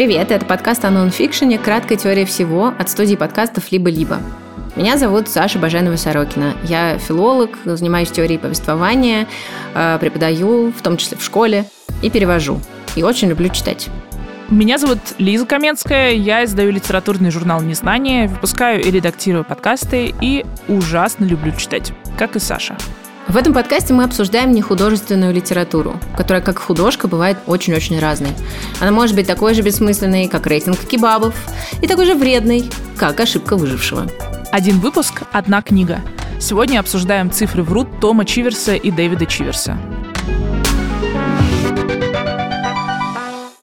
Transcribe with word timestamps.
Привет, 0.00 0.30
это 0.30 0.46
подкаст 0.46 0.82
о 0.86 0.90
нонфикшене 0.90 1.58
«Краткая 1.58 1.98
теория 1.98 2.24
всего» 2.24 2.72
от 2.78 2.88
студии 2.88 3.16
подкастов 3.16 3.70
«Либо-либо». 3.70 4.18
Меня 4.74 4.96
зовут 4.96 5.28
Саша 5.28 5.58
Баженова-Сорокина. 5.58 6.54
Я 6.64 6.96
филолог, 6.96 7.50
занимаюсь 7.66 8.10
теорией 8.10 8.38
повествования, 8.38 9.26
э, 9.74 9.98
преподаю, 10.00 10.72
в 10.72 10.80
том 10.80 10.96
числе 10.96 11.18
в 11.18 11.22
школе, 11.22 11.66
и 12.00 12.08
перевожу. 12.08 12.62
И 12.96 13.02
очень 13.02 13.28
люблю 13.28 13.50
читать. 13.50 13.90
Меня 14.48 14.78
зовут 14.78 15.00
Лиза 15.18 15.44
Каменская, 15.44 16.12
я 16.12 16.44
издаю 16.46 16.70
литературный 16.72 17.30
журнал 17.30 17.60
«Незнание», 17.60 18.26
выпускаю 18.26 18.82
и 18.82 18.90
редактирую 18.90 19.44
подкасты 19.44 20.14
и 20.22 20.46
ужасно 20.66 21.26
люблю 21.26 21.52
читать, 21.58 21.92
как 22.16 22.36
и 22.36 22.38
Саша. 22.38 22.74
В 23.30 23.36
этом 23.36 23.54
подкасте 23.54 23.94
мы 23.94 24.02
обсуждаем 24.02 24.50
нехудожественную 24.50 25.32
литературу, 25.32 26.00
которая 26.16 26.42
как 26.42 26.58
художка 26.58 27.06
бывает 27.06 27.38
очень-очень 27.46 27.96
разной. 28.00 28.32
Она 28.80 28.90
может 28.90 29.14
быть 29.14 29.28
такой 29.28 29.54
же 29.54 29.62
бессмысленной, 29.62 30.26
как 30.26 30.48
рейтинг 30.48 30.80
кебабов, 30.80 31.32
и 31.80 31.86
такой 31.86 32.06
же 32.06 32.16
вредной, 32.16 32.68
как 32.96 33.20
ошибка 33.20 33.56
выжившего. 33.56 34.08
Один 34.50 34.80
выпуск– 34.80 35.22
одна 35.32 35.62
книга. 35.62 36.00
Сегодня 36.40 36.80
обсуждаем 36.80 37.30
«Цифры 37.30 37.62
врут» 37.62 38.00
Тома 38.00 38.24
Чиверса 38.24 38.74
и 38.74 38.90
Дэвида 38.90 39.26
Чиверса. 39.26 39.78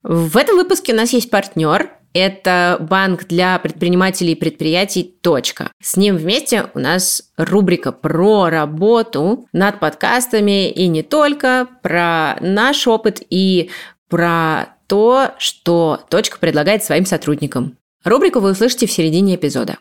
В 0.02 0.38
этом 0.38 0.56
выпуске 0.56 0.94
у 0.94 0.96
нас 0.96 1.12
есть 1.12 1.30
партнер. 1.30 1.90
Это 2.20 2.78
банк 2.80 3.28
для 3.28 3.60
предпринимателей 3.60 4.32
и 4.32 4.36
предприятий 4.36 5.04
«Точка». 5.22 5.70
С 5.80 5.98
ним 5.98 6.18
вместе 6.18 6.66
у 6.74 6.80
нас 6.80 7.22
рубрика 7.38 7.92
про 7.92 8.50
работу 8.50 9.46
над 9.54 9.80
подкастами 9.80 10.68
и 10.68 10.88
не 10.88 11.04
только, 11.04 11.68
про 11.84 12.38
наш 12.42 12.88
опыт 12.88 13.22
и 13.30 13.70
про 14.10 14.70
то, 14.88 15.30
что 15.38 16.00
«Точка» 16.10 16.40
предлагает 16.40 16.84
своим 16.84 17.06
сотрудникам. 17.06 17.78
Рубрику 18.04 18.40
вы 18.40 18.54
услышите 18.54 18.88
в 18.88 18.92
середине 18.92 19.36
эпизода. 19.36 19.78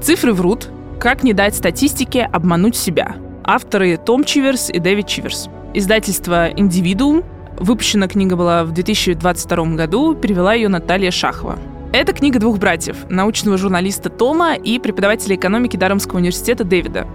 Цифры 0.00 0.32
врут. 0.32 0.68
Как 1.00 1.24
не 1.24 1.32
дать 1.32 1.56
статистике 1.56 2.22
обмануть 2.32 2.76
себя. 2.76 3.16
Авторы 3.42 3.96
Том 3.96 4.22
Чиверс 4.22 4.70
и 4.70 4.78
Дэвид 4.78 5.08
Чиверс. 5.08 5.48
Издательство 5.74 6.48
«Индивидуум». 6.50 7.24
Выпущена 7.58 8.08
книга 8.08 8.36
была 8.36 8.64
в 8.64 8.72
2022 8.72 9.76
году, 9.76 10.14
перевела 10.14 10.54
ее 10.54 10.68
Наталья 10.68 11.10
Шахова. 11.10 11.58
Это 11.92 12.12
книга 12.12 12.40
двух 12.40 12.58
братьев, 12.58 13.08
научного 13.08 13.56
журналиста 13.56 14.10
Тома 14.10 14.56
и 14.56 14.80
преподавателя 14.80 15.36
экономики 15.36 15.76
Дарамского 15.76 16.18
университета 16.18 16.64
Дэвида. 16.64 17.06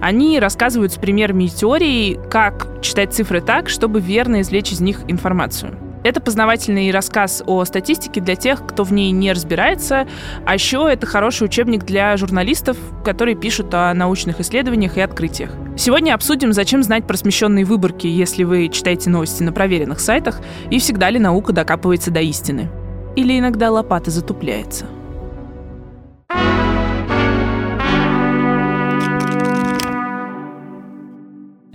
Они 0.00 0.38
рассказывают 0.38 0.92
с 0.92 0.96
примерами 0.96 1.44
и 1.44 1.48
теорией, 1.48 2.20
как 2.30 2.80
читать 2.80 3.12
цифры 3.12 3.40
так, 3.40 3.68
чтобы 3.68 3.98
верно 4.00 4.40
извлечь 4.40 4.70
из 4.70 4.80
них 4.80 5.00
информацию. 5.08 5.76
Это 6.04 6.20
познавательный 6.20 6.90
рассказ 6.90 7.42
о 7.46 7.64
статистике 7.64 8.20
для 8.20 8.36
тех, 8.36 8.66
кто 8.66 8.84
в 8.84 8.92
ней 8.92 9.10
не 9.10 9.32
разбирается, 9.32 10.06
а 10.46 10.54
еще 10.54 10.88
это 10.90 11.06
хороший 11.06 11.44
учебник 11.44 11.84
для 11.84 12.16
журналистов, 12.16 12.76
которые 13.04 13.34
пишут 13.34 13.74
о 13.74 13.92
научных 13.94 14.40
исследованиях 14.40 14.96
и 14.96 15.00
открытиях. 15.00 15.50
Сегодня 15.76 16.14
обсудим, 16.14 16.52
зачем 16.52 16.82
знать 16.82 17.06
про 17.06 17.16
смещенные 17.16 17.64
выборки, 17.64 18.06
если 18.06 18.44
вы 18.44 18.68
читаете 18.68 19.10
новости 19.10 19.42
на 19.42 19.52
проверенных 19.52 20.00
сайтах, 20.00 20.40
и 20.70 20.78
всегда 20.78 21.10
ли 21.10 21.18
наука 21.18 21.52
докапывается 21.52 22.10
до 22.10 22.20
истины. 22.20 22.70
Или 23.16 23.38
иногда 23.38 23.70
лопата 23.70 24.10
затупляется. 24.10 24.86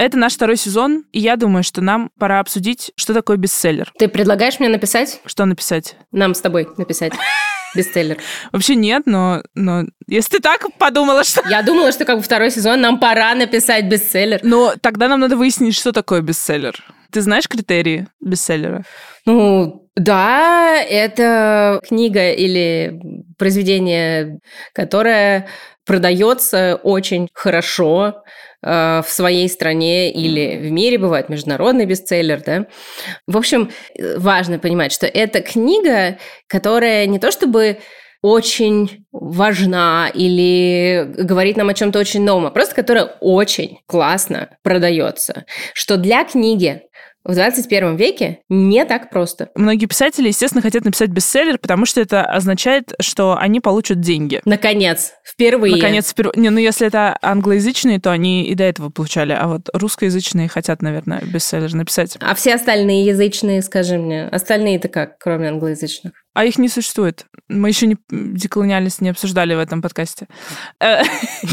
Это 0.03 0.18
наш 0.18 0.34
второй 0.34 0.58
сезон, 0.58 1.06
и 1.14 1.22
я 1.22 1.38
думаю, 1.38 1.64
что 1.64 1.80
нам 1.80 2.12
пора 2.19 2.41
обсудить, 2.41 2.91
что 2.97 3.14
такое 3.14 3.38
бестселлер. 3.38 3.94
Ты 3.97 4.09
предлагаешь 4.09 4.59
мне 4.59 4.68
написать? 4.68 5.22
Что 5.25 5.46
написать? 5.46 5.96
Нам 6.12 6.36
с 6.36 6.41
тобой 6.41 6.68
написать. 6.78 7.14
Бестселлер. 7.74 8.18
Вообще 8.52 8.75
нет, 8.75 9.03
но, 9.06 9.44
но 9.56 9.86
если 10.06 10.31
ты 10.31 10.40
так 10.41 10.68
подумала, 10.78 11.24
что... 11.24 11.41
Я 11.50 11.64
думала, 11.64 11.94
что 11.94 12.03
как 12.03 12.18
бы 12.18 12.22
второй 12.22 12.52
сезон 12.52 12.81
нам 12.81 13.00
пора 13.00 13.34
написать 13.34 13.86
бестселлер. 13.86 14.41
Но 14.44 14.74
тогда 14.81 15.08
нам 15.08 15.22
надо 15.22 15.38
выяснить, 15.38 15.74
что 15.74 15.94
такое 15.94 16.20
бестселлер. 16.20 16.75
Ты 17.09 17.22
знаешь 17.22 17.47
критерии 17.47 18.08
бестселлера? 18.20 18.84
Ну, 19.25 19.88
да, 19.96 20.84
это 20.84 21.80
книга 21.88 22.34
или 22.34 23.00
произведение, 23.38 24.40
которое 24.74 25.47
продается 25.85 26.75
очень 26.84 27.30
хорошо, 27.34 28.24
в 28.63 29.06
своей 29.07 29.50
стране 29.50 30.12
или 30.12 30.57
в 30.57 30.72
мире, 30.72 30.97
бывает 30.97 31.29
международный 31.29 31.85
бестселлер, 31.85 32.41
да. 32.46 32.66
В 33.28 33.38
общем, 33.38 33.72
важно 34.18 34.57
понимать, 34.57 34.91
что 34.91 35.06
это 35.06 35.41
книга, 35.41 36.18
которая 36.47 37.06
не 37.06 37.19
то 37.19 37.31
чтобы 37.31 37.79
очень 38.23 39.06
важна 39.12 40.09
или 40.13 41.06
говорит 41.18 41.57
нам 41.57 41.68
о 41.68 41.73
чем-то 41.73 42.00
очень 42.00 42.23
новом, 42.23 42.46
а 42.46 42.52
просто 42.52 42.73
которая 42.73 43.03
очень 43.19 43.79
классно 43.85 44.57
продается. 44.63 45.46
Что 45.73 45.97
для 45.97 46.23
книги 46.23 46.84
в 47.23 47.34
21 47.34 47.95
веке 47.95 48.39
не 48.50 48.85
так 48.85 49.09
просто. 49.09 49.50
Многие 49.56 49.85
писатели, 49.85 50.28
естественно, 50.28 50.61
хотят 50.61 50.84
написать 50.84 51.09
бестселлер, 51.09 51.57
потому 51.57 51.85
что 51.85 52.01
это 52.01 52.23
означает, 52.23 52.94
что 53.00 53.38
они 53.38 53.59
получат 53.59 54.00
деньги. 54.00 54.41
Наконец, 54.45 55.13
впервые. 55.25 55.75
Наконец, 55.75 56.11
впервые. 56.11 56.34
Не, 56.35 56.50
ну 56.50 56.59
если 56.59 56.88
это 56.88 57.17
англоязычные, 57.22 58.00
то 58.00 58.11
они 58.11 58.45
и 58.45 58.56
до 58.56 58.63
этого 58.63 58.89
получали, 58.89 59.34
а 59.34 59.47
вот 59.47 59.69
русскоязычные 59.73 60.50
хотят, 60.50 60.81
наверное, 60.81 61.22
бестселлер 61.22 61.73
написать. 61.73 62.17
А 62.19 62.35
все 62.35 62.56
остальные 62.56 63.06
язычные, 63.06 63.61
скажи 63.61 63.97
мне, 63.97 64.28
остальные-то 64.28 64.90
как, 64.90 65.17
кроме 65.17 65.50
англоязычных? 65.50 66.13
А 66.33 66.45
их 66.45 66.57
не 66.57 66.67
существует. 66.67 67.25
Мы 67.47 67.69
еще 67.69 67.85
не 67.85 67.97
деколониальность 68.09 69.01
не 69.01 69.09
обсуждали 69.09 69.53
в 69.53 69.59
этом 69.59 69.81
подкасте. 69.81 70.27
Э, 70.79 71.03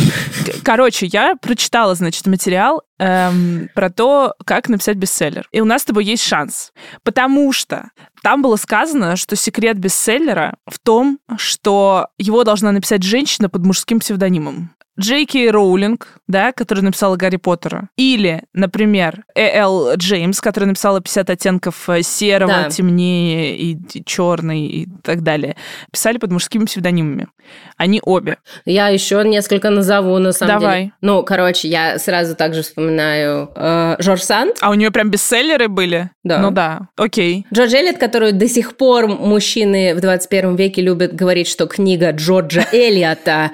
короче, 0.64 1.06
я 1.06 1.36
прочитала, 1.36 1.94
значит, 1.94 2.26
материал 2.26 2.82
эм, 2.98 3.68
про 3.74 3.90
то, 3.90 4.34
как 4.46 4.68
написать 4.68 4.96
бестселлер. 4.96 5.46
И 5.52 5.60
у 5.60 5.64
нас 5.64 5.82
с 5.82 5.84
тобой 5.84 6.04
есть 6.04 6.24
шанс. 6.24 6.72
Потому 7.02 7.52
что 7.52 7.90
там 8.22 8.40
было 8.40 8.56
сказано, 8.56 9.16
что 9.16 9.36
секрет 9.36 9.78
бестселлера 9.78 10.56
в 10.66 10.78
том, 10.78 11.18
что 11.36 12.08
его 12.16 12.44
должна 12.44 12.72
написать 12.72 13.02
женщина 13.02 13.50
под 13.50 13.64
мужским 13.66 14.00
псевдонимом. 14.00 14.74
Джей 15.00 15.24
Кей 15.24 15.50
Роулинг, 15.50 16.20
да, 16.28 16.52
которая 16.52 16.84
написала 16.84 17.16
Гарри 17.16 17.36
Поттера. 17.36 17.88
Или, 17.96 18.42
например, 18.52 19.24
Э.Л. 19.34 19.94
Джеймс, 19.96 20.40
которая 20.40 20.68
написала 20.68 21.00
50 21.00 21.30
оттенков 21.30 21.88
э, 21.88 22.02
серого, 22.02 22.52
да. 22.64 22.70
темнее 22.70 23.56
и 23.56 23.78
черный 24.04 24.66
и 24.66 24.88
так 25.02 25.22
далее. 25.22 25.56
Писали 25.90 26.18
под 26.18 26.32
мужскими 26.32 26.66
псевдонимами. 26.66 27.28
Они 27.76 28.00
обе. 28.04 28.36
Я 28.66 28.88
еще 28.88 29.22
несколько 29.24 29.70
назову, 29.70 30.18
на 30.18 30.32
самом 30.32 30.60
Давай. 30.60 30.78
деле. 30.80 30.92
Ну, 31.00 31.22
короче, 31.22 31.68
я 31.68 31.98
сразу 31.98 32.36
также 32.36 32.62
вспоминаю 32.62 33.50
э, 33.56 33.96
Жорж 33.98 34.22
Санд. 34.22 34.58
А 34.60 34.70
у 34.70 34.74
нее 34.74 34.90
прям 34.90 35.10
бестселлеры 35.10 35.68
были? 35.68 36.10
Да. 36.22 36.38
Ну 36.38 36.50
да, 36.50 36.88
окей. 36.96 37.46
Джордж 37.52 37.74
Эллиот, 37.74 37.96
которую 37.96 38.34
до 38.34 38.48
сих 38.48 38.76
пор 38.76 39.08
мужчины 39.08 39.94
в 39.94 40.00
21 40.00 40.56
веке 40.56 40.82
любят 40.82 41.14
говорить, 41.14 41.48
что 41.48 41.66
книга 41.66 42.12
Джорджа 42.12 42.66
Эллиота 42.72 43.52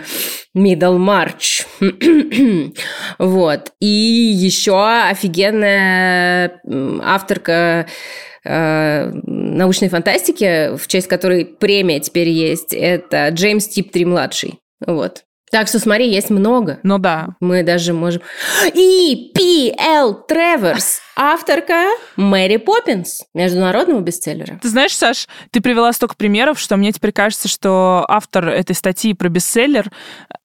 Middlemarch. 0.56 1.66
вот. 3.18 3.72
И 3.80 3.86
еще 3.86 5.04
офигенная 5.10 6.60
авторка 7.02 7.86
э, 8.44 9.10
научной 9.24 9.88
фантастики, 9.88 10.76
в 10.76 10.88
честь 10.88 11.08
которой 11.08 11.44
премия 11.44 12.00
теперь 12.00 12.28
есть, 12.28 12.72
это 12.72 13.28
Джеймс 13.28 13.68
Типтри 13.68 14.04
младший. 14.06 14.58
Вот. 14.84 15.24
Так 15.50 15.68
что, 15.68 15.78
смотри, 15.78 16.08
есть 16.10 16.30
много. 16.30 16.80
Ну 16.82 16.98
да. 16.98 17.28
Мы 17.40 17.62
даже 17.62 17.92
можем... 17.92 18.22
И 18.74 19.30
П.Л. 19.34 20.14
Треверс 20.26 21.00
авторка 21.16 21.88
Мэри 22.16 22.58
Поппинс, 22.58 23.22
международного 23.32 24.00
бестселлера. 24.00 24.60
Ты 24.62 24.68
знаешь, 24.68 24.94
Саш, 24.94 25.26
ты 25.50 25.60
привела 25.62 25.92
столько 25.92 26.14
примеров, 26.14 26.60
что 26.60 26.76
мне 26.76 26.92
теперь 26.92 27.12
кажется, 27.12 27.48
что 27.48 28.04
автор 28.06 28.48
этой 28.48 28.76
статьи 28.76 29.14
про 29.14 29.30
бестселлер 29.30 29.90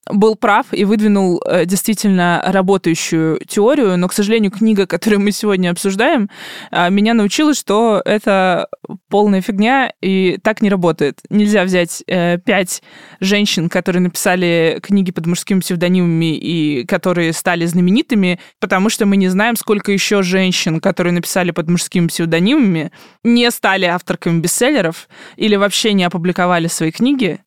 был 0.09 0.35
прав 0.35 0.65
и 0.71 0.83
выдвинул 0.83 1.41
э, 1.45 1.65
действительно 1.65 2.41
работающую 2.45 3.39
теорию, 3.47 3.97
но, 3.97 4.07
к 4.07 4.13
сожалению, 4.13 4.51
книга, 4.51 4.87
которую 4.87 5.21
мы 5.21 5.31
сегодня 5.31 5.69
обсуждаем, 5.69 6.29
э, 6.71 6.89
меня 6.89 7.13
научила, 7.13 7.53
что 7.53 8.01
это 8.03 8.67
полная 9.09 9.41
фигня 9.41 9.93
и 10.01 10.37
так 10.43 10.61
не 10.61 10.69
работает. 10.69 11.19
Нельзя 11.29 11.63
взять 11.63 12.03
э, 12.07 12.39
пять 12.39 12.81
женщин, 13.19 13.69
которые 13.69 14.01
написали 14.01 14.79
книги 14.81 15.11
под 15.11 15.27
мужскими 15.27 15.59
псевдонимами 15.59 16.35
и 16.35 16.85
которые 16.85 17.31
стали 17.31 17.65
знаменитыми, 17.65 18.39
потому 18.59 18.89
что 18.89 19.05
мы 19.05 19.17
не 19.17 19.29
знаем, 19.29 19.55
сколько 19.55 19.91
еще 19.91 20.23
женщин 20.23 20.60
женщин, 20.61 20.79
которые 20.79 21.13
написали 21.13 21.51
под 21.51 21.69
мужскими 21.69 22.07
псевдонимами, 22.07 22.91
не 23.23 23.49
стали 23.51 23.85
авторками 23.85 24.39
бестселлеров 24.39 25.07
или 25.35 25.55
вообще 25.55 25.93
не 25.93 26.03
опубликовали 26.03 26.67
свои 26.67 26.91
книги. 26.91 27.39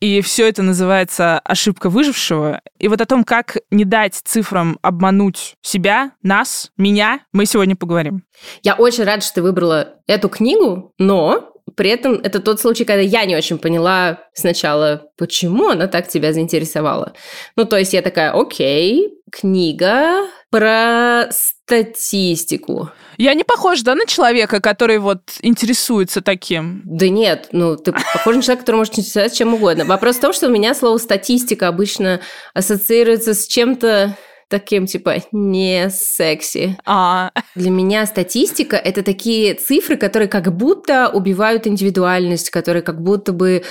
И 0.00 0.20
все 0.20 0.48
это 0.48 0.62
называется 0.62 1.38
ошибка 1.40 1.90
выжившего. 1.90 2.60
И 2.78 2.88
вот 2.88 3.00
о 3.00 3.06
том, 3.06 3.24
как 3.24 3.56
не 3.70 3.84
дать 3.84 4.14
цифрам 4.14 4.78
обмануть 4.82 5.54
себя, 5.62 6.12
нас, 6.22 6.70
меня, 6.76 7.20
мы 7.32 7.46
сегодня 7.46 7.76
поговорим. 7.76 8.22
Я 8.62 8.74
очень 8.74 9.04
рада, 9.04 9.22
что 9.22 9.36
ты 9.36 9.42
выбрала 9.42 9.94
эту 10.06 10.28
книгу, 10.28 10.94
но 10.98 11.46
При 11.76 11.90
этом 11.90 12.14
это 12.14 12.40
тот 12.40 12.60
случай, 12.60 12.84
когда 12.84 13.02
я 13.02 13.24
не 13.24 13.36
очень 13.36 13.58
поняла 13.58 14.20
сначала, 14.34 15.08
почему 15.16 15.68
она 15.68 15.86
так 15.86 16.08
тебя 16.08 16.32
заинтересовала. 16.32 17.12
Ну, 17.56 17.64
то 17.64 17.76
есть 17.76 17.92
я 17.92 18.02
такая, 18.02 18.32
окей, 18.32 19.08
книга 19.30 20.26
про 20.50 21.28
статистику. 21.30 22.90
Я 23.16 23.34
не 23.34 23.44
похожа, 23.44 23.84
да, 23.84 23.94
на 23.94 24.06
человека, 24.06 24.60
который 24.60 24.98
вот 24.98 25.20
интересуется 25.42 26.20
таким? 26.20 26.82
Да 26.84 27.08
нет, 27.08 27.48
ну, 27.52 27.76
ты 27.76 27.92
похож 27.92 28.36
на 28.36 28.42
человека, 28.42 28.62
который 28.62 28.76
может 28.76 28.98
интересоваться 28.98 29.36
чем 29.36 29.54
угодно. 29.54 29.84
Вопрос 29.84 30.16
в 30.16 30.20
том, 30.20 30.32
что 30.32 30.48
у 30.48 30.50
меня 30.50 30.74
слово 30.74 30.98
«статистика» 30.98 31.68
обычно 31.68 32.20
ассоциируется 32.54 33.34
с 33.34 33.46
чем-то 33.46 34.16
таким, 34.48 34.86
типа, 34.86 35.18
не 35.30 35.88
секси. 35.90 36.76
А. 36.84 37.30
Для 37.54 37.70
меня 37.70 38.04
статистика– 38.04 38.76
это 38.84 39.02
такие 39.02 39.54
цифры, 39.54 39.96
которые 39.96 40.28
как 40.28 40.54
будто 40.54 41.08
убивают 41.08 41.66
индивидуальность, 41.66 42.50
которые 42.50 42.82
как 42.82 43.00
будто 43.00 43.32
бы 43.32 43.62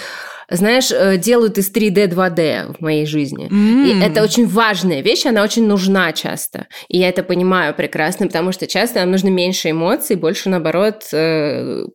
знаешь, 0.49 0.91
э, 0.91 1.17
делают 1.17 1.57
из 1.57 1.71
3D 1.71 2.07
2D 2.07 2.77
в 2.77 2.81
моей 2.81 3.05
жизни. 3.05 3.47
Mm. 3.49 3.87
И 3.87 4.03
это 4.03 4.23
очень 4.23 4.47
важная 4.47 5.01
вещь, 5.01 5.25
она 5.25 5.43
очень 5.43 5.65
нужна 5.65 6.11
часто. 6.13 6.67
И 6.87 6.97
я 6.97 7.09
это 7.09 7.23
понимаю 7.23 7.73
прекрасно, 7.73 8.27
потому 8.27 8.51
что 8.51 8.67
часто 8.67 8.99
нам 8.99 9.11
нужно 9.11 9.29
меньше 9.29 9.71
эмоций, 9.71 10.15
больше, 10.15 10.49
наоборот, 10.49 11.07
э, 11.13 11.85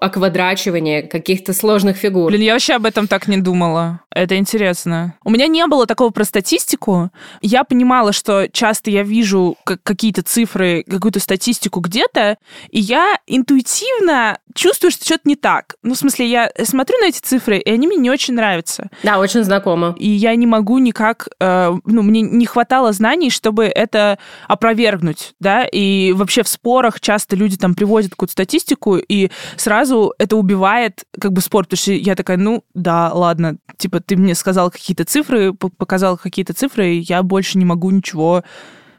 оквадрачивание 0.00 1.02
каких-то 1.02 1.52
сложных 1.52 1.96
фигур. 1.96 2.30
Блин, 2.30 2.42
я 2.42 2.52
вообще 2.52 2.74
об 2.74 2.86
этом 2.86 3.06
так 3.06 3.28
не 3.28 3.38
думала. 3.38 4.00
Это 4.10 4.36
интересно. 4.36 5.14
У 5.24 5.30
меня 5.30 5.46
не 5.46 5.66
было 5.66 5.86
такого 5.86 6.10
про 6.10 6.24
статистику. 6.24 7.10
Я 7.40 7.64
понимала, 7.64 8.12
что 8.12 8.48
часто 8.52 8.90
я 8.90 9.02
вижу 9.02 9.56
какие-то 9.64 10.22
цифры, 10.22 10.84
какую-то 10.88 11.20
статистику 11.20 11.80
где-то, 11.80 12.36
и 12.70 12.80
я 12.80 13.18
интуитивно 13.26 14.38
чувствую, 14.54 14.90
что 14.90 15.04
что-то 15.04 15.22
не 15.24 15.36
так. 15.36 15.76
Ну, 15.82 15.94
в 15.94 15.98
смысле, 15.98 16.28
я 16.28 16.50
смотрю 16.64 16.98
на 16.98 17.06
эти 17.06 17.20
цифры, 17.20 17.58
и 17.58 17.70
они 17.70 17.86
мне 18.04 18.10
не 18.10 18.10
очень 18.10 18.34
нравятся. 18.34 18.90
Да, 19.02 19.18
очень 19.18 19.44
знакомо. 19.44 19.94
И 19.98 20.08
я 20.08 20.34
не 20.34 20.46
могу 20.46 20.78
никак... 20.78 21.28
Э, 21.40 21.72
ну, 21.84 22.02
мне 22.02 22.20
не 22.20 22.44
хватало 22.44 22.92
знаний, 22.92 23.30
чтобы 23.30 23.64
это 23.64 24.18
опровергнуть, 24.46 25.34
да, 25.40 25.64
и 25.64 26.12
вообще 26.12 26.42
в 26.42 26.48
спорах 26.48 27.00
часто 27.00 27.36
люди 27.36 27.56
там 27.56 27.74
приводят 27.74 28.10
какую-то 28.10 28.32
статистику, 28.32 28.96
и 28.96 29.30
сразу 29.56 30.12
это 30.18 30.36
убивает 30.36 31.04
как 31.18 31.32
бы 31.32 31.40
спор, 31.40 31.64
потому 31.64 31.78
что 31.78 31.92
я 31.92 32.14
такая, 32.14 32.36
ну, 32.36 32.62
да, 32.74 33.10
ладно, 33.12 33.56
типа 33.78 34.00
ты 34.00 34.16
мне 34.16 34.34
сказал 34.34 34.70
какие-то 34.70 35.04
цифры, 35.04 35.54
показал 35.54 36.18
какие-то 36.18 36.52
цифры, 36.52 36.96
и 36.96 36.98
я 36.98 37.22
больше 37.22 37.58
не 37.58 37.64
могу 37.64 37.90
ничего 37.90 38.44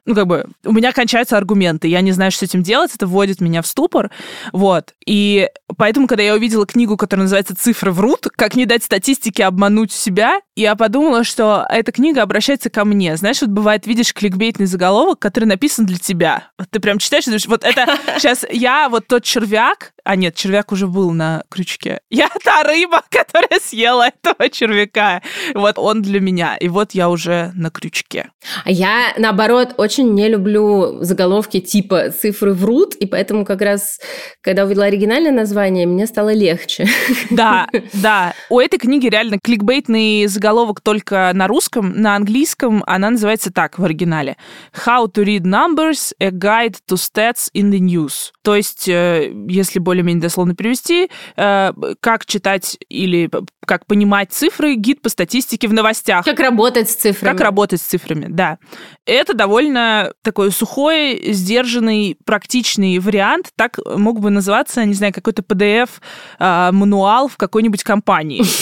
ну, 0.06 0.14
как 0.14 0.28
бы, 0.28 0.46
у 0.64 0.72
меня 0.72 0.92
кончаются 0.92 1.38
аргументы, 1.38 1.88
я 1.88 2.02
не 2.02 2.12
знаю, 2.12 2.32
что 2.32 2.46
с 2.46 2.50
этим 2.50 2.62
делать, 2.62 2.92
это 2.94 3.08
вводит 3.08 3.42
меня 3.42 3.62
в 3.62 3.68
ступор, 3.68 4.12
вот. 4.54 4.94
И 5.06 5.50
поэтому, 5.78 6.08
когда 6.08 6.24
я 6.24 6.34
увидела 6.34 6.66
книгу, 6.66 6.98
которая 6.98 7.24
называется 7.24 7.56
«Цифры 7.56 7.92
врут. 7.92 8.28
Как 8.36 8.56
не 8.56 8.66
дать 8.66 8.84
статистике 8.84 9.46
обмануть 9.46 9.92
себя», 9.92 10.42
я 10.56 10.76
подумала, 10.76 11.26
что 11.26 11.66
эта 11.70 11.92
книга 11.92 12.22
обращается 12.22 12.70
ко 12.70 12.86
мне. 12.86 13.18
Знаешь, 13.18 13.42
вот 13.42 13.50
бывает, 13.50 13.88
видишь 13.88 14.14
кликбейтный 14.14 14.68
заголовок, 14.68 15.20
который 15.20 15.46
написан 15.46 15.86
для 15.86 15.98
тебя. 15.98 16.50
Вот 16.58 16.70
ты 16.72 16.80
прям 16.80 16.98
читаешь 16.98 17.24
и 17.24 17.26
думаешь, 17.26 17.48
вот 17.48 17.66
это 17.66 17.86
сейчас 18.18 18.46
я, 18.50 18.88
вот 18.88 19.08
тот 19.08 19.24
червяк, 19.24 19.92
а 20.06 20.16
нет, 20.16 20.36
червяк 20.36 20.72
уже 20.72 20.88
был 20.88 21.12
на 21.12 21.44
крючке. 21.50 22.00
Я 22.10 22.30
та 22.44 22.64
рыба, 22.64 23.04
которая 23.10 23.60
съела 23.60 24.08
этого 24.08 24.50
червяка. 24.50 25.22
Вот 25.54 25.78
он 25.78 26.02
для 26.02 26.22
меня. 26.22 26.56
И 26.56 26.70
вот 26.70 26.92
я 26.94 27.10
уже 27.10 27.52
на 27.56 27.70
крючке. 27.70 28.30
А 28.64 28.72
я, 28.72 29.14
наоборот, 29.18 29.74
очень 29.78 30.14
не 30.14 30.30
люблю 30.30 31.04
заголовки 31.04 31.60
типа 31.60 32.12
«цифры 32.12 32.54
врут», 32.54 32.96
и 32.96 33.06
поэтому 33.06 33.44
как 33.44 33.62
раз, 33.62 34.00
когда 34.42 34.64
увидела 34.64 34.86
оригинальное 34.86 35.32
название, 35.32 35.65
мне 35.70 36.08
стало 36.08 36.34
легче. 36.34 36.88
Да, 37.32 37.68
да. 37.94 38.34
У 38.50 38.60
этой 38.60 38.78
книги 38.78 39.08
реально 39.08 39.40
кликбейтный 39.42 40.28
заголовок 40.28 40.80
только 40.82 41.32
на 41.34 41.48
русском. 41.48 41.94
На 41.96 42.16
английском 42.16 42.84
она 42.86 43.10
называется 43.10 43.52
так 43.52 43.80
в 43.80 43.84
оригинале. 43.84 44.38
«How 44.86 45.08
to 45.12 45.24
read 45.24 45.42
numbers, 45.42 46.14
a 46.20 46.30
guide 46.30 46.76
to 46.90 46.96
stats 46.96 47.50
in 47.54 47.72
the 47.72 47.80
news». 47.80 48.32
То 48.44 48.56
есть, 48.56 48.88
э, 48.88 49.34
если 49.48 49.80
более 49.80 49.96
более-менее 49.96 50.22
дословно 50.22 50.56
перевести, 50.56 51.10
э, 51.38 51.72
как 52.00 52.26
читать 52.26 52.78
или 52.90 53.30
как 53.66 53.86
понимать 53.86 54.32
цифры, 54.32 54.76
гид 54.76 55.02
по 55.02 55.10
статистике 55.10 55.68
в 55.68 55.74
новостях. 55.74 56.24
Как 56.24 56.40
работать 56.40 56.90
с 56.90 56.96
цифрами. 56.96 57.32
Как 57.32 57.42
работать 57.42 57.82
с 57.82 57.86
цифрами, 57.86 58.28
да. 58.30 58.60
Это 59.06 59.34
довольно 59.34 60.14
такой 60.22 60.52
сухой, 60.52 61.34
сдержанный, 61.34 62.18
практичный 62.26 63.00
вариант. 63.00 63.50
Так 63.56 63.80
мог 63.86 64.20
бы 64.20 64.30
называться, 64.30 64.86
не 64.86 64.94
знаю, 64.94 65.14
какой-то 65.14 65.42
PDF-мануал 65.56 67.26
а, 67.26 67.30
в 67.30 67.38
какой-нибудь 67.38 67.84
компании. 67.84 68.44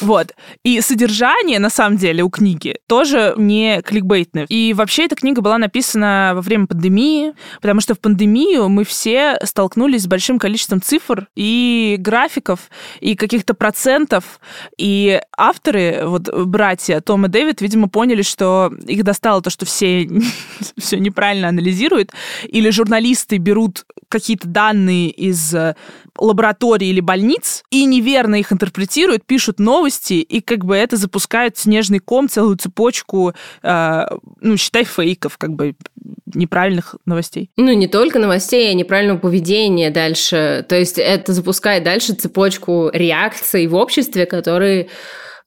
Вот. 0.00 0.32
И 0.64 0.80
содержание, 0.80 1.58
на 1.58 1.70
самом 1.70 1.98
деле, 1.98 2.22
у 2.22 2.30
книги 2.30 2.76
тоже 2.86 3.34
не 3.36 3.82
кликбейтное. 3.82 4.46
И 4.48 4.72
вообще 4.72 5.04
эта 5.04 5.14
книга 5.14 5.42
была 5.42 5.58
написана 5.58 6.32
во 6.34 6.40
время 6.40 6.66
пандемии, 6.66 7.34
потому 7.60 7.80
что 7.80 7.94
в 7.94 8.00
пандемию 8.00 8.68
мы 8.68 8.84
все 8.84 9.38
столкнулись 9.44 10.02
с 10.02 10.06
большим 10.06 10.38
количеством 10.38 10.80
цифр 10.80 11.28
и 11.36 11.96
графиков, 11.98 12.70
и 13.00 13.14
каких-то 13.14 13.54
процентов. 13.54 14.40
И 14.78 15.20
авторы, 15.36 16.02
вот 16.04 16.28
братья 16.46 17.00
Том 17.00 17.26
и 17.26 17.28
Дэвид, 17.28 17.60
видимо, 17.60 17.88
поняли, 17.88 18.22
что 18.22 18.72
их 18.86 19.04
достало 19.04 19.42
то, 19.42 19.50
что 19.50 19.66
все 19.66 20.08
все 20.78 20.98
неправильно 20.98 21.48
анализируют, 21.48 22.12
или 22.44 22.70
журналисты 22.70 23.36
берут 23.36 23.84
какие-то 24.08 24.48
данные 24.48 25.10
из 25.10 25.54
лабораторий 26.18 26.90
или 26.90 27.00
больниц 27.00 27.62
и 27.70 27.84
неверно 27.84 28.36
их 28.36 28.52
интерпретируют, 28.52 29.24
пишут 29.24 29.58
новости, 29.58 30.14
и 30.14 30.40
как 30.40 30.64
бы 30.64 30.76
это 30.76 30.96
запускает 30.96 31.56
снежный 31.58 31.98
ком, 31.98 32.28
целую 32.28 32.56
цепочку, 32.56 33.34
э, 33.62 34.02
ну, 34.40 34.56
считай, 34.56 34.84
фейков, 34.84 35.38
как 35.38 35.50
бы 35.54 35.74
неправильных 36.34 36.96
новостей. 37.06 37.50
Ну, 37.56 37.72
не 37.72 37.88
только 37.88 38.18
новостей, 38.18 38.70
а 38.70 38.74
неправильного 38.74 39.18
поведения 39.18 39.90
дальше. 39.90 40.64
То 40.68 40.76
есть 40.76 40.98
это 40.98 41.32
запускает 41.32 41.84
дальше 41.84 42.14
цепочку 42.14 42.90
реакций 42.92 43.66
в 43.66 43.74
обществе, 43.74 44.26
которые 44.26 44.88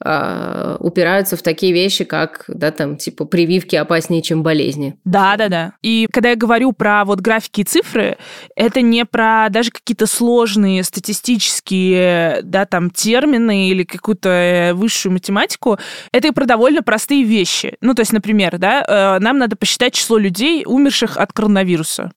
э, 0.03 0.77
упираются 0.79 1.37
в 1.37 1.41
такие 1.41 1.73
вещи, 1.73 2.03
как, 2.03 2.45
да, 2.47 2.71
там, 2.71 2.97
типа, 2.97 3.25
прививки 3.25 3.75
опаснее, 3.75 4.21
чем 4.21 4.43
болезни. 4.43 4.95
Да, 5.05 5.35
да, 5.37 5.49
да. 5.49 5.73
И 5.81 6.07
когда 6.11 6.29
я 6.29 6.35
говорю 6.35 6.73
про 6.73 7.05
вот 7.05 7.21
графики 7.21 7.61
и 7.61 7.63
цифры, 7.63 8.17
это 8.55 8.81
не 8.81 9.05
про 9.05 9.47
даже 9.49 9.71
какие-то 9.71 10.07
сложные 10.07 10.83
статистические, 10.83 12.41
да, 12.43 12.65
там, 12.65 12.89
термины 12.89 13.69
или 13.69 13.83
какую-то 13.83 14.29
э, 14.29 14.73
высшую 14.73 15.13
математику, 15.13 15.79
это 16.11 16.27
и 16.27 16.31
про 16.31 16.45
довольно 16.45 16.83
простые 16.83 17.23
вещи. 17.23 17.77
Ну, 17.81 17.93
то 17.93 18.01
есть, 18.01 18.13
например, 18.13 18.57
да, 18.57 18.83
э, 18.87 19.19
нам 19.19 19.37
надо 19.37 19.55
посчитать 19.55 19.93
число 19.93 20.17
людей, 20.17 20.63
умерших 20.65 21.17
от 21.17 21.33
коронавируса. 21.33 22.11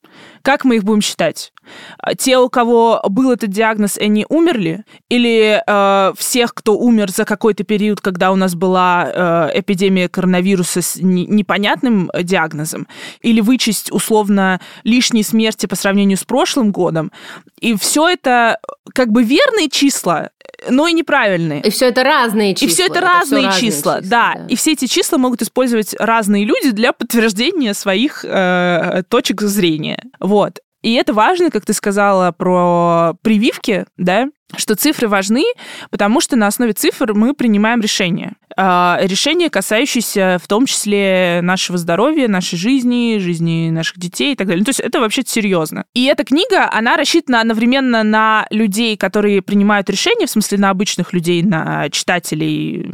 Как 0.46 0.64
мы 0.64 0.76
их 0.76 0.84
будем 0.84 1.00
считать? 1.00 1.52
А, 1.98 2.14
те, 2.14 2.38
у 2.38 2.48
кого 2.48 3.02
был 3.08 3.32
этот 3.32 3.50
диагноз, 3.50 3.98
они 3.98 4.24
умерли? 4.28 4.84
Или 5.08 5.60
э, 5.66 6.12
всех, 6.16 6.54
кто 6.54 6.78
умер 6.78 7.10
за 7.10 7.24
какой-то 7.24 7.64
период, 7.64 8.00
когда 8.00 8.30
у 8.30 8.36
нас 8.36 8.54
была 8.54 9.50
э, 9.52 9.58
эпидемия 9.58 10.08
коронавируса 10.08 10.82
с 10.82 10.98
не, 11.02 11.26
непонятным 11.26 12.12
диагнозом? 12.14 12.86
Или 13.22 13.40
вычесть 13.40 13.90
условно 13.90 14.60
лишние 14.84 15.24
смерти 15.24 15.66
по 15.66 15.74
сравнению 15.74 16.16
с 16.16 16.22
прошлым 16.22 16.70
годом? 16.70 17.10
И 17.60 17.76
все 17.76 18.08
это 18.08 18.60
как 18.94 19.10
бы 19.10 19.24
верные 19.24 19.68
числа, 19.68 20.30
но 20.68 20.88
и 20.88 20.92
неправильные. 20.92 21.62
И 21.62 21.70
все 21.70 21.87
это 21.87 22.02
разные 22.04 22.54
числа. 22.54 22.66
И 22.66 22.70
все 22.70 22.85
это, 22.85 22.99
это 22.99 23.06
разные, 23.06 23.50
все 23.50 23.61
числа, 23.61 23.94
разные 23.94 24.00
числа, 24.00 24.00
да. 24.02 24.35
да. 24.35 24.46
И 24.49 24.56
все 24.56 24.73
эти 24.73 24.87
числа 24.87 25.18
могут 25.18 25.42
использовать 25.42 25.94
разные 25.99 26.44
люди 26.44 26.70
для 26.70 26.92
подтверждения 26.92 27.75
своих 27.75 28.25
э, 28.25 29.02
точек 29.08 29.42
зрения. 29.42 30.02
Вот. 30.20 30.61
И 30.82 30.94
это 30.94 31.12
важно, 31.12 31.50
как 31.50 31.64
ты 31.66 31.73
сказала 31.73 32.32
про 32.32 33.14
прививки, 33.23 33.87
да, 33.96 34.28
что 34.54 34.76
цифры 34.76 35.08
важны, 35.08 35.44
потому 35.90 36.20
что 36.20 36.36
на 36.36 36.46
основе 36.46 36.72
цифр 36.72 37.14
мы 37.14 37.34
принимаем 37.34 37.80
решения. 37.80 38.34
А, 38.56 38.98
решения, 39.02 39.50
касающиеся 39.50 40.38
в 40.42 40.46
том 40.46 40.66
числе 40.66 41.40
нашего 41.42 41.76
здоровья, 41.76 42.28
нашей 42.28 42.56
жизни, 42.56 43.18
жизни 43.18 43.70
наших 43.70 43.98
детей 43.98 44.32
и 44.32 44.36
так 44.36 44.46
далее. 44.46 44.60
Ну, 44.60 44.64
то 44.64 44.70
есть 44.70 44.80
это 44.80 45.00
вообще 45.00 45.22
серьезно. 45.26 45.84
И 45.94 46.04
эта 46.04 46.24
книга, 46.24 46.68
она 46.72 46.96
рассчитана 46.96 47.40
одновременно 47.40 48.02
на 48.02 48.46
людей, 48.50 48.96
которые 48.96 49.42
принимают 49.42 49.90
решения, 49.90 50.26
в 50.26 50.30
смысле 50.30 50.58
на 50.58 50.70
обычных 50.70 51.12
людей, 51.12 51.42
на 51.42 51.90
читателей 51.90 52.90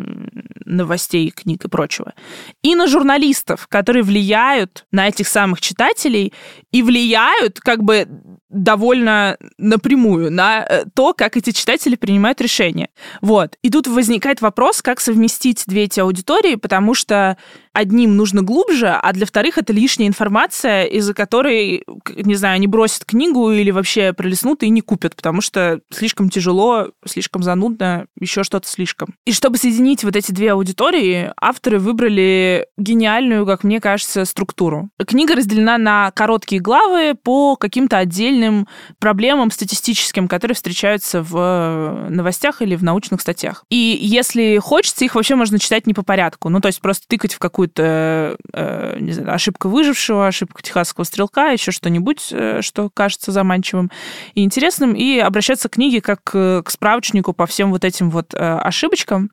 новостей, 0.65 1.31
книг 1.31 1.65
и 1.65 1.69
прочего, 1.69 2.15
и 2.63 2.75
на 2.75 2.87
журналистов, 2.87 3.67
которые 3.69 4.03
влияют 4.03 4.87
на 4.91 5.07
этих 5.07 5.29
самых 5.29 5.61
читателей 5.61 6.33
и 6.73 6.83
влияют 6.83 7.61
как 7.61 7.83
бы 7.83 8.09
довольно 8.53 9.37
напрямую 9.59 10.31
на 10.31 10.65
э, 10.69 10.85
то, 10.95 11.15
как 11.15 11.37
эти 11.37 11.51
читатели 11.51 11.97
принимают 11.97 12.41
решения. 12.41 12.91
Вот. 13.21 13.57
И 13.63 13.71
тут 13.71 13.87
возникает 13.87 14.41
вопрос, 14.41 14.83
как 14.83 15.01
совместить 15.01 15.65
две 15.67 15.85
эти 15.85 16.01
аудитории, 16.01 16.57
потому 16.57 16.95
что 16.95 17.39
одним 17.73 18.17
нужно 18.17 18.43
глубже, 18.43 18.89
а 18.89 19.13
для 19.13 19.27
вторых 19.27 19.59
это 19.59 19.73
лишняя 19.73 20.09
информация, 20.09 20.85
из-за 20.85 21.15
которой, 21.15 21.85
не 22.15 22.35
знаю, 22.35 22.57
они 22.57 22.67
бросят 22.67 23.05
книгу 23.05 23.51
или 23.51 23.71
вообще 23.71 24.13
пролеснут 24.13 24.63
и 24.63 24.69
не 24.69 24.81
купят, 24.81 25.17
потому 25.17 25.41
что 25.41 25.81
слишком 25.91 26.29
тяжело, 26.29 26.91
слишком 27.07 27.43
занудно, 27.43 28.07
еще 28.19 28.45
что-то 28.45 28.69
слишком. 28.69 29.15
И 29.27 29.33
чтобы 29.33 29.59
соединить 29.59 30.05
вот 30.05 30.17
эти 30.17 30.33
две 30.33 30.53
аудитории, 30.53 31.33
авторы 31.41 31.79
выбрали 31.79 32.67
гениальную, 32.77 33.47
как 33.47 33.65
мне 33.65 33.81
кажется, 33.81 34.25
структуру. 34.25 34.91
Книга 35.07 35.35
разделена 35.35 35.79
на 35.79 36.11
короткие 36.13 36.61
главы 36.61 37.15
по 37.15 37.57
каким-то 37.57 37.99
отдельным 37.99 38.69
проблемам 38.99 39.51
статистическим, 39.51 40.29
которые 40.29 40.55
встречаются 40.55 41.23
в 41.23 42.07
новостях 42.09 42.63
или 42.63 42.77
в 42.77 42.85
научных 42.85 43.21
статьях. 43.21 43.65
И 43.71 43.99
если 44.01 44.59
хочется, 44.59 45.05
их 45.05 45.15
вообще 45.15 45.35
можно 45.35 45.59
читать 45.59 45.87
не 45.87 45.95
по 45.95 46.03
порядку. 46.03 46.49
Ну, 46.49 46.61
то 46.61 46.69
есть 46.69 46.81
просто 46.81 47.07
тыкать 47.09 47.35
в 47.35 47.39
какую 47.39 47.62
какую-то, 47.63 48.37
э, 48.53 48.97
не 48.99 49.13
знаю, 49.13 49.35
ошибку 49.35 49.69
выжившего, 49.69 50.27
ошибку 50.27 50.63
техасского 50.63 51.05
стрелка, 51.05 51.51
еще 51.51 51.71
что-нибудь, 51.71 52.29
э, 52.33 52.61
что 52.61 52.91
кажется 52.91 53.31
заманчивым 53.31 53.91
и 54.35 54.43
интересным, 54.43 54.95
и 54.95 55.19
обращаться 55.19 55.69
к 55.69 55.73
книге 55.73 56.01
как 56.01 56.23
к 56.25 56.65
справочнику 56.69 57.33
по 57.33 57.47
всем 57.47 57.71
вот 57.71 57.85
этим 57.85 58.11
вот 58.11 58.35
э, 58.35 58.39
ошибочкам. 58.39 59.31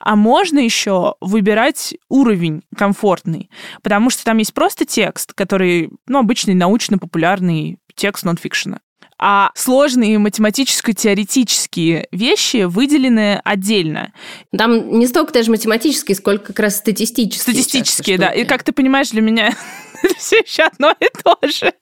А 0.00 0.14
можно 0.14 0.60
еще 0.60 1.14
выбирать 1.20 1.94
уровень 2.08 2.62
комфортный, 2.76 3.50
потому 3.82 4.10
что 4.10 4.24
там 4.24 4.38
есть 4.38 4.54
просто 4.54 4.84
текст, 4.84 5.32
который, 5.32 5.90
ну, 6.06 6.18
обычный 6.20 6.54
научно-популярный 6.54 7.78
текст 7.96 8.24
нонфикшена 8.24 8.78
а 9.24 9.52
сложные 9.54 10.18
математическо-теоретические 10.18 12.08
вещи 12.10 12.64
выделены 12.64 13.40
отдельно. 13.44 14.12
Там 14.50 14.98
не 14.98 15.06
столько 15.06 15.32
даже 15.32 15.48
математические, 15.52 16.16
сколько 16.16 16.46
как 16.46 16.58
раз 16.58 16.78
статистические. 16.78 17.40
Статистические, 17.54 18.18
да. 18.18 18.30
И 18.30 18.44
как 18.44 18.64
ты 18.64 18.72
понимаешь, 18.72 19.10
для 19.10 19.22
меня 19.22 19.54
это 20.02 20.14
все 20.16 20.38
еще 20.38 20.64
одно 20.64 20.92
и 20.98 21.06
то 21.22 21.38
же. 21.46 21.72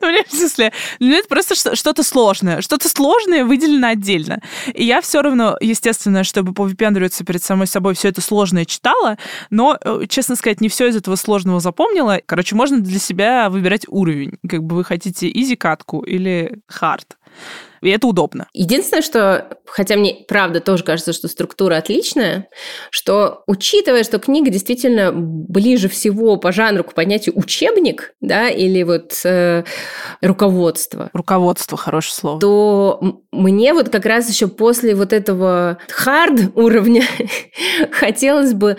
Ну, 0.00 0.08
в 0.28 0.30
смысле, 0.30 0.72
меня 1.00 1.18
это 1.18 1.28
просто 1.28 1.54
что-то 1.76 2.02
сложное. 2.02 2.60
Что-то 2.60 2.88
сложное 2.88 3.44
выделено 3.44 3.88
отдельно. 3.88 4.40
И 4.74 4.84
я 4.84 5.00
все 5.00 5.22
равно, 5.22 5.56
естественно, 5.60 6.24
чтобы 6.24 6.52
повыпендриваться 6.52 7.24
перед 7.24 7.42
самой 7.42 7.66
собой, 7.66 7.94
все 7.94 8.08
это 8.08 8.20
сложное 8.20 8.64
читала, 8.64 9.18
но, 9.50 9.78
э, 9.80 10.02
честно 10.08 10.36
сказать, 10.36 10.60
не 10.60 10.68
все 10.68 10.88
из 10.88 10.96
этого 10.96 11.16
сложного 11.16 11.60
запомнила. 11.60 12.20
Короче, 12.24 12.54
можно 12.54 12.80
для 12.80 12.98
себя 12.98 13.50
выбирать 13.50 13.86
уровень. 13.88 14.38
Как 14.48 14.62
бы 14.62 14.76
вы 14.76 14.84
хотите 14.84 15.28
изи-катку 15.28 16.00
или 16.00 16.60
хард. 16.66 17.16
И 17.82 17.90
это 17.90 18.06
удобно. 18.06 18.48
Единственное, 18.52 19.02
что, 19.02 19.58
хотя 19.66 19.96
мне 19.96 20.24
правда 20.28 20.60
тоже 20.60 20.84
кажется, 20.84 21.12
что 21.12 21.28
структура 21.28 21.76
отличная, 21.76 22.48
что 22.90 23.42
учитывая, 23.46 24.04
что 24.04 24.18
книга 24.18 24.50
действительно 24.50 25.12
ближе 25.12 25.88
всего 25.88 26.36
по 26.36 26.52
жанру 26.52 26.84
к 26.84 26.94
понятию 26.94 27.38
учебник, 27.38 28.14
да, 28.20 28.48
или 28.48 28.82
вот 28.82 29.20
э, 29.24 29.64
руководство. 30.20 31.10
Руководство, 31.12 31.76
хорошее 31.76 32.14
слово. 32.14 32.40
То 32.40 33.22
мне 33.32 33.74
вот 33.74 33.88
как 33.88 34.06
раз 34.06 34.28
еще 34.28 34.48
после 34.48 34.94
вот 34.94 35.12
этого 35.12 35.78
хард 35.88 36.52
уровня 36.54 37.04
хотелось 37.90 38.54
бы 38.54 38.76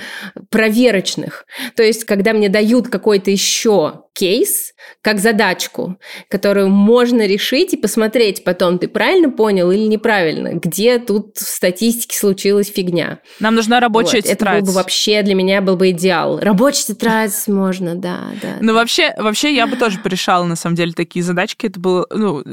проверочных. 0.50 1.46
То 1.76 1.84
есть, 1.84 2.04
когда 2.06 2.34
мне 2.34 2.50
дают 2.50 2.88
какой-то 2.90 3.32
еще 3.32 4.04
кейс, 4.14 4.74
как 5.02 5.20
задачку, 5.20 6.00
которую 6.28 6.70
можно 6.70 7.28
решить 7.28 7.74
и 7.74 7.78
посмотреть 7.78 8.44
потом, 8.44 8.80
ты 8.80 8.87
правильно 8.88 9.30
понял 9.30 9.72
или 9.72 9.88
неправильно, 9.88 10.54
где 10.54 11.00
тут 11.00 11.38
в 11.38 11.48
статистике 11.48 12.18
случилась 12.18 12.72
фигня. 12.72 13.20
Нам 13.40 13.56
нужна 13.56 13.80
рабочая 13.80 14.18
вот. 14.18 14.26
тетрадь. 14.26 14.58
Это 14.58 14.66
был 14.66 14.74
бы 14.74 14.76
вообще 14.76 15.22
для 15.24 15.36
меня 15.36 15.62
был 15.62 15.76
бы 15.76 15.92
идеал. 15.92 16.40
Рабочая 16.40 16.94
тетрадь 16.94 17.48
можно, 17.48 17.96
да, 17.96 18.32
да. 18.42 18.58
Ну, 18.62 18.74
вообще, 18.74 19.14
вообще 19.18 19.56
я 19.56 19.68
бы 19.68 19.76
тоже 19.76 20.00
порешала, 20.00 20.46
на 20.46 20.56
самом 20.56 20.76
деле, 20.76 20.94
такие 20.94 21.24
задачки. 21.24 21.68
Это 21.68 21.80
было, 21.80 22.08
ну, 22.12 22.44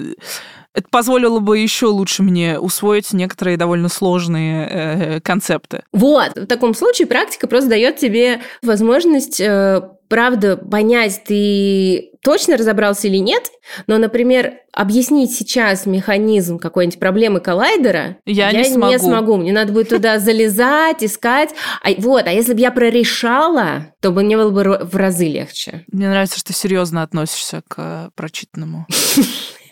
это 0.74 0.88
позволило 0.90 1.38
бы 1.38 1.58
еще 1.58 1.86
лучше 1.86 2.22
мне 2.22 2.58
усвоить 2.58 3.12
некоторые 3.12 3.56
довольно 3.56 3.88
сложные 3.88 4.68
э, 4.68 5.20
концепты. 5.20 5.84
Вот, 5.92 6.36
в 6.36 6.46
таком 6.46 6.74
случае 6.74 7.06
практика 7.06 7.46
просто 7.46 7.70
дает 7.70 7.96
тебе 7.96 8.40
возможность 8.60 9.40
э, 9.40 9.82
правда 10.08 10.56
понять, 10.56 11.22
ты 11.26 12.10
точно 12.22 12.56
разобрался 12.56 13.06
или 13.06 13.18
нет, 13.18 13.50
но, 13.86 13.98
например, 13.98 14.54
объяснить 14.72 15.32
сейчас 15.32 15.86
механизм 15.86 16.58
какой-нибудь 16.58 16.98
проблемы 16.98 17.40
коллайдера 17.40 18.16
я, 18.24 18.50
я 18.50 18.62
не, 18.62 18.64
смогу. 18.64 18.92
не 18.92 18.98
смогу. 18.98 19.36
Мне 19.36 19.52
надо 19.52 19.72
будет 19.72 19.90
туда 19.90 20.18
залезать, 20.20 21.04
искать. 21.04 21.50
А, 21.82 21.90
вот, 21.98 22.26
а 22.26 22.32
если 22.32 22.54
бы 22.54 22.60
я 22.60 22.70
прорешала, 22.70 23.92
то 24.00 24.10
бы 24.10 24.22
мне 24.22 24.36
было 24.36 24.50
бы 24.50 24.80
в 24.84 24.96
разы 24.96 25.26
легче. 25.26 25.84
Мне 25.92 26.08
нравится, 26.08 26.38
что 26.38 26.48
ты 26.48 26.52
серьезно 26.54 27.02
относишься 27.02 27.62
к 27.68 27.74
э, 27.78 28.10
прочитанному. 28.14 28.86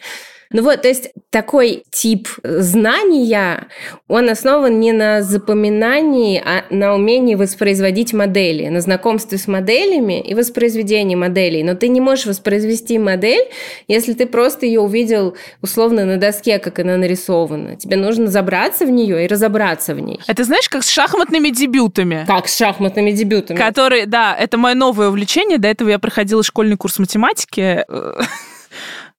Ну 0.52 0.62
вот, 0.62 0.82
то 0.82 0.88
есть 0.88 1.10
такой 1.30 1.84
тип 1.90 2.28
знания, 2.42 3.68
он 4.08 4.28
основан 4.28 4.80
не 4.80 4.92
на 4.92 5.22
запоминании, 5.22 6.42
а 6.44 6.64
на 6.70 6.94
умении 6.94 7.34
воспроизводить 7.34 8.12
модели, 8.12 8.68
на 8.68 8.80
знакомстве 8.80 9.38
с 9.38 9.48
моделями 9.48 10.20
и 10.20 10.34
воспроизведении 10.34 11.14
моделей. 11.14 11.62
Но 11.62 11.74
ты 11.74 11.88
не 11.88 12.00
можешь 12.00 12.26
воспроизвести 12.26 12.98
модель, 12.98 13.48
если 13.88 14.12
ты 14.12 14.26
просто 14.26 14.66
ее 14.66 14.80
увидел 14.80 15.36
условно 15.62 16.04
на 16.04 16.18
доске, 16.18 16.58
как 16.58 16.78
она 16.78 16.96
нарисована. 16.96 17.76
Тебе 17.76 17.96
нужно 17.96 18.26
забраться 18.26 18.84
в 18.84 18.90
нее 18.90 19.24
и 19.24 19.26
разобраться 19.26 19.94
в 19.94 20.00
ней. 20.00 20.20
Это 20.26 20.44
знаешь, 20.44 20.68
как 20.68 20.82
с 20.82 20.88
шахматными 20.88 21.50
дебютами. 21.50 22.24
Как 22.26 22.48
с 22.48 22.56
шахматными 22.56 23.12
дебютами. 23.12 23.56
Которые, 23.56 24.06
да, 24.06 24.36
это 24.38 24.58
мое 24.58 24.74
новое 24.74 25.08
увлечение. 25.08 25.58
До 25.58 25.68
этого 25.68 25.88
я 25.88 25.98
проходила 25.98 26.42
школьный 26.42 26.76
курс 26.76 26.98
математики 26.98 27.84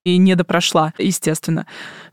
и 0.03 0.17
не 0.17 0.35
допрошла, 0.35 0.93
естественно. 0.97 1.65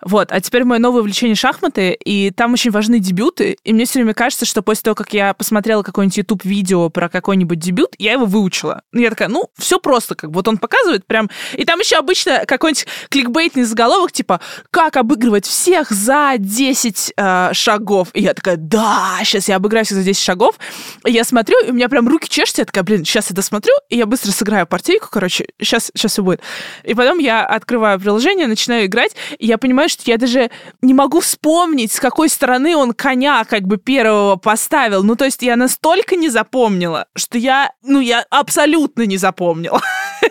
Вот. 0.02 0.32
А 0.32 0.40
теперь 0.40 0.64
мое 0.64 0.78
новое 0.78 1.00
увлечение 1.00 1.34
шахматы, 1.34 1.92
и 1.92 2.30
там 2.30 2.52
очень 2.52 2.70
важны 2.70 2.98
дебюты. 2.98 3.56
И 3.64 3.72
мне 3.72 3.84
все 3.84 3.98
время 3.98 4.14
кажется, 4.14 4.46
что 4.46 4.62
после 4.62 4.82
того, 4.82 4.94
как 4.94 5.12
я 5.12 5.34
посмотрела 5.34 5.82
какое-нибудь 5.82 6.18
YouTube-видео 6.18 6.88
про 6.90 7.08
какой-нибудь 7.08 7.58
дебют, 7.58 7.94
я 7.98 8.12
его 8.12 8.26
выучила. 8.26 8.82
И 8.92 9.00
я 9.00 9.10
такая, 9.10 9.28
ну, 9.28 9.50
все 9.58 9.78
просто, 9.78 10.14
как 10.14 10.30
вот 10.30 10.48
он 10.48 10.58
показывает 10.58 11.06
прям... 11.06 11.30
И 11.54 11.64
там 11.64 11.80
еще 11.80 11.96
обычно 11.96 12.44
какой-нибудь 12.46 12.86
кликбейтный 13.08 13.64
заголовок, 13.64 14.12
типа, 14.12 14.40
как 14.70 14.96
обыгрывать 14.96 15.46
всех 15.46 15.90
за 15.90 16.34
10 16.38 17.12
э, 17.16 17.50
шагов. 17.52 18.08
И 18.14 18.22
я 18.22 18.34
такая, 18.34 18.56
да, 18.56 19.18
сейчас 19.24 19.48
я 19.48 19.56
обыграю 19.56 19.84
всех 19.84 19.98
за 19.98 20.04
10 20.04 20.22
шагов. 20.22 20.58
И 21.04 21.12
я 21.12 21.24
смотрю, 21.24 21.56
и 21.64 21.70
у 21.70 21.74
меня 21.74 21.88
прям 21.88 22.08
руки 22.08 22.28
чешутся, 22.28 22.62
я 22.62 22.66
такая, 22.66 22.84
блин, 22.84 23.04
сейчас 23.04 23.30
я 23.30 23.36
досмотрю, 23.36 23.74
и 23.88 23.96
я 23.96 24.06
быстро 24.06 24.30
сыграю 24.30 24.66
партийку, 24.66 25.08
короче, 25.10 25.46
сейчас, 25.60 25.90
сейчас 25.94 26.12
все 26.12 26.22
будет. 26.22 26.40
И 26.84 26.94
потом 26.94 27.18
я 27.18 27.44
открываю 27.44 28.00
приложение, 28.00 28.46
начинаю 28.46 28.86
играть, 28.86 29.14
и 29.38 29.46
я 29.46 29.58
понимаю, 29.58 29.89
что 29.90 30.10
я 30.10 30.16
даже 30.16 30.50
не 30.82 30.94
могу 30.94 31.20
вспомнить, 31.20 31.92
с 31.92 32.00
какой 32.00 32.28
стороны 32.28 32.76
он 32.76 32.92
коня 32.92 33.44
как 33.44 33.62
бы 33.62 33.76
первого 33.76 34.36
поставил. 34.36 35.02
Ну, 35.02 35.16
то 35.16 35.24
есть 35.24 35.42
я 35.42 35.56
настолько 35.56 36.16
не 36.16 36.28
запомнила, 36.28 37.06
что 37.16 37.38
я, 37.38 37.72
ну, 37.82 38.00
я 38.00 38.24
абсолютно 38.30 39.02
не 39.02 39.16
запомнила. 39.16 39.82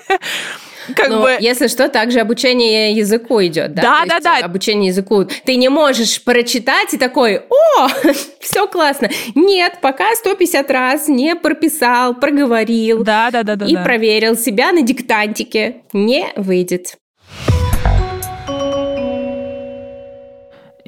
как 0.95 1.09
ну, 1.09 1.21
бы... 1.21 1.37
Если 1.39 1.67
что, 1.67 1.89
также 1.89 2.19
обучение 2.19 2.93
языку 2.93 3.41
идет, 3.43 3.73
да? 3.73 3.81
Да, 3.81 4.05
да, 4.05 4.19
да. 4.19 4.45
Обучение 4.45 4.89
языку. 4.89 5.25
Ты 5.45 5.55
не 5.55 5.69
можешь 5.69 6.23
прочитать 6.23 6.93
и 6.93 6.97
такой, 6.97 7.43
о, 7.49 7.87
все 8.39 8.67
классно. 8.67 9.09
Нет, 9.35 9.79
пока 9.81 10.15
150 10.15 10.71
раз 10.71 11.07
не 11.07 11.35
прописал, 11.35 12.15
проговорил. 12.15 13.03
Да, 13.03 13.29
да, 13.31 13.43
да, 13.43 13.55
да. 13.55 13.65
И 13.65 13.75
да. 13.75 13.83
проверил 13.83 14.37
себя 14.37 14.71
на 14.71 14.81
диктантике. 14.81 15.81
Не 15.93 16.31
выйдет. 16.35 16.97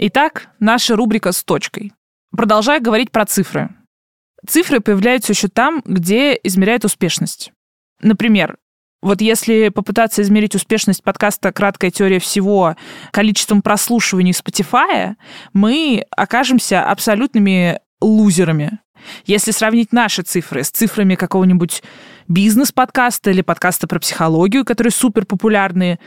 Итак, 0.04 0.48
наша 0.60 0.96
рубрика 0.96 1.32
с 1.32 1.44
точкой. 1.44 1.94
Продолжая 2.36 2.80
говорить 2.80 3.12
про 3.12 3.24
цифры. 3.24 3.70
Цифры 4.48 4.80
появляются 4.80 5.34
еще 5.34 5.48
там, 5.48 5.84
где 5.86 6.40
измеряют 6.42 6.86
успешность. 6.86 7.52
Например, 8.02 8.58
вот 9.04 9.22
если 9.22 9.70
попытаться 9.70 10.24
измерить 10.24 10.56
успешность 10.56 11.04
подкаста 11.04 11.52
«Краткая 11.52 11.92
теория 11.92 12.18
всего» 12.18 12.76
количеством 13.12 13.62
прослушиваний 13.62 14.32
Spotify, 14.32 15.18
мы 15.54 16.04
окажемся 16.10 16.84
абсолютными 16.84 17.80
лузерами. 18.02 18.80
Если 19.26 19.52
сравнить 19.52 19.94
наши 19.94 20.24
цифры 20.24 20.64
с 20.64 20.72
цифрами 20.72 21.14
какого-нибудь 21.14 21.84
бизнес-подкаста 22.28 23.30
или 23.30 23.42
подкаста 23.42 23.88
про 23.88 24.00
психологию, 24.00 24.66
которые 24.66 24.92
супер 24.92 25.28
популярные, 25.28 26.00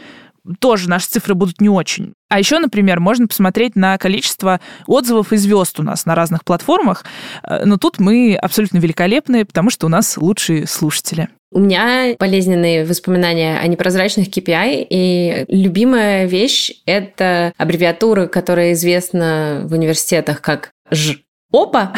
тоже 0.58 0.88
наши 0.88 1.08
цифры 1.08 1.34
будут 1.34 1.60
не 1.60 1.68
очень. 1.68 2.14
А 2.28 2.38
еще, 2.38 2.58
например, 2.58 3.00
можно 3.00 3.26
посмотреть 3.26 3.76
на 3.76 3.96
количество 3.98 4.60
отзывов 4.86 5.32
и 5.32 5.36
звезд 5.36 5.78
у 5.80 5.82
нас 5.82 6.06
на 6.06 6.14
разных 6.14 6.44
платформах. 6.44 7.04
Э, 7.42 7.64
но 7.64 7.76
тут 7.76 7.98
мы 7.98 8.34
абсолютно 8.34 8.78
великолепные, 8.78 9.44
потому 9.44 9.70
что 9.70 9.86
у 9.86 9.88
нас 9.88 10.16
лучшие 10.16 10.66
слушатели. 10.66 11.28
У 11.52 11.60
меня 11.60 12.16
болезненные 12.18 12.84
воспоминания 12.84 13.58
о 13.58 13.66
непрозрачных 13.68 14.28
KPI, 14.28 14.86
и 14.90 15.44
любимая 15.48 16.26
вещь— 16.26 16.72
это 16.86 17.52
аббревиатура, 17.56 18.26
которая 18.26 18.72
известна 18.72 19.62
в 19.64 19.72
университетах 19.72 20.40
как 20.40 20.72
ЖОПа, 20.90 21.94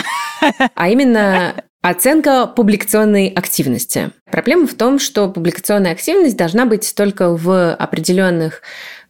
а 0.74 0.88
именно 0.90 1.54
Оценка 1.88 2.48
публикационной 2.48 3.28
активности. 3.28 4.10
Проблема 4.28 4.66
в 4.66 4.74
том, 4.74 4.98
что 4.98 5.28
публикационная 5.28 5.92
активность 5.92 6.36
должна 6.36 6.66
быть 6.66 6.92
только 6.96 7.36
в 7.36 7.74
определенных 7.74 8.62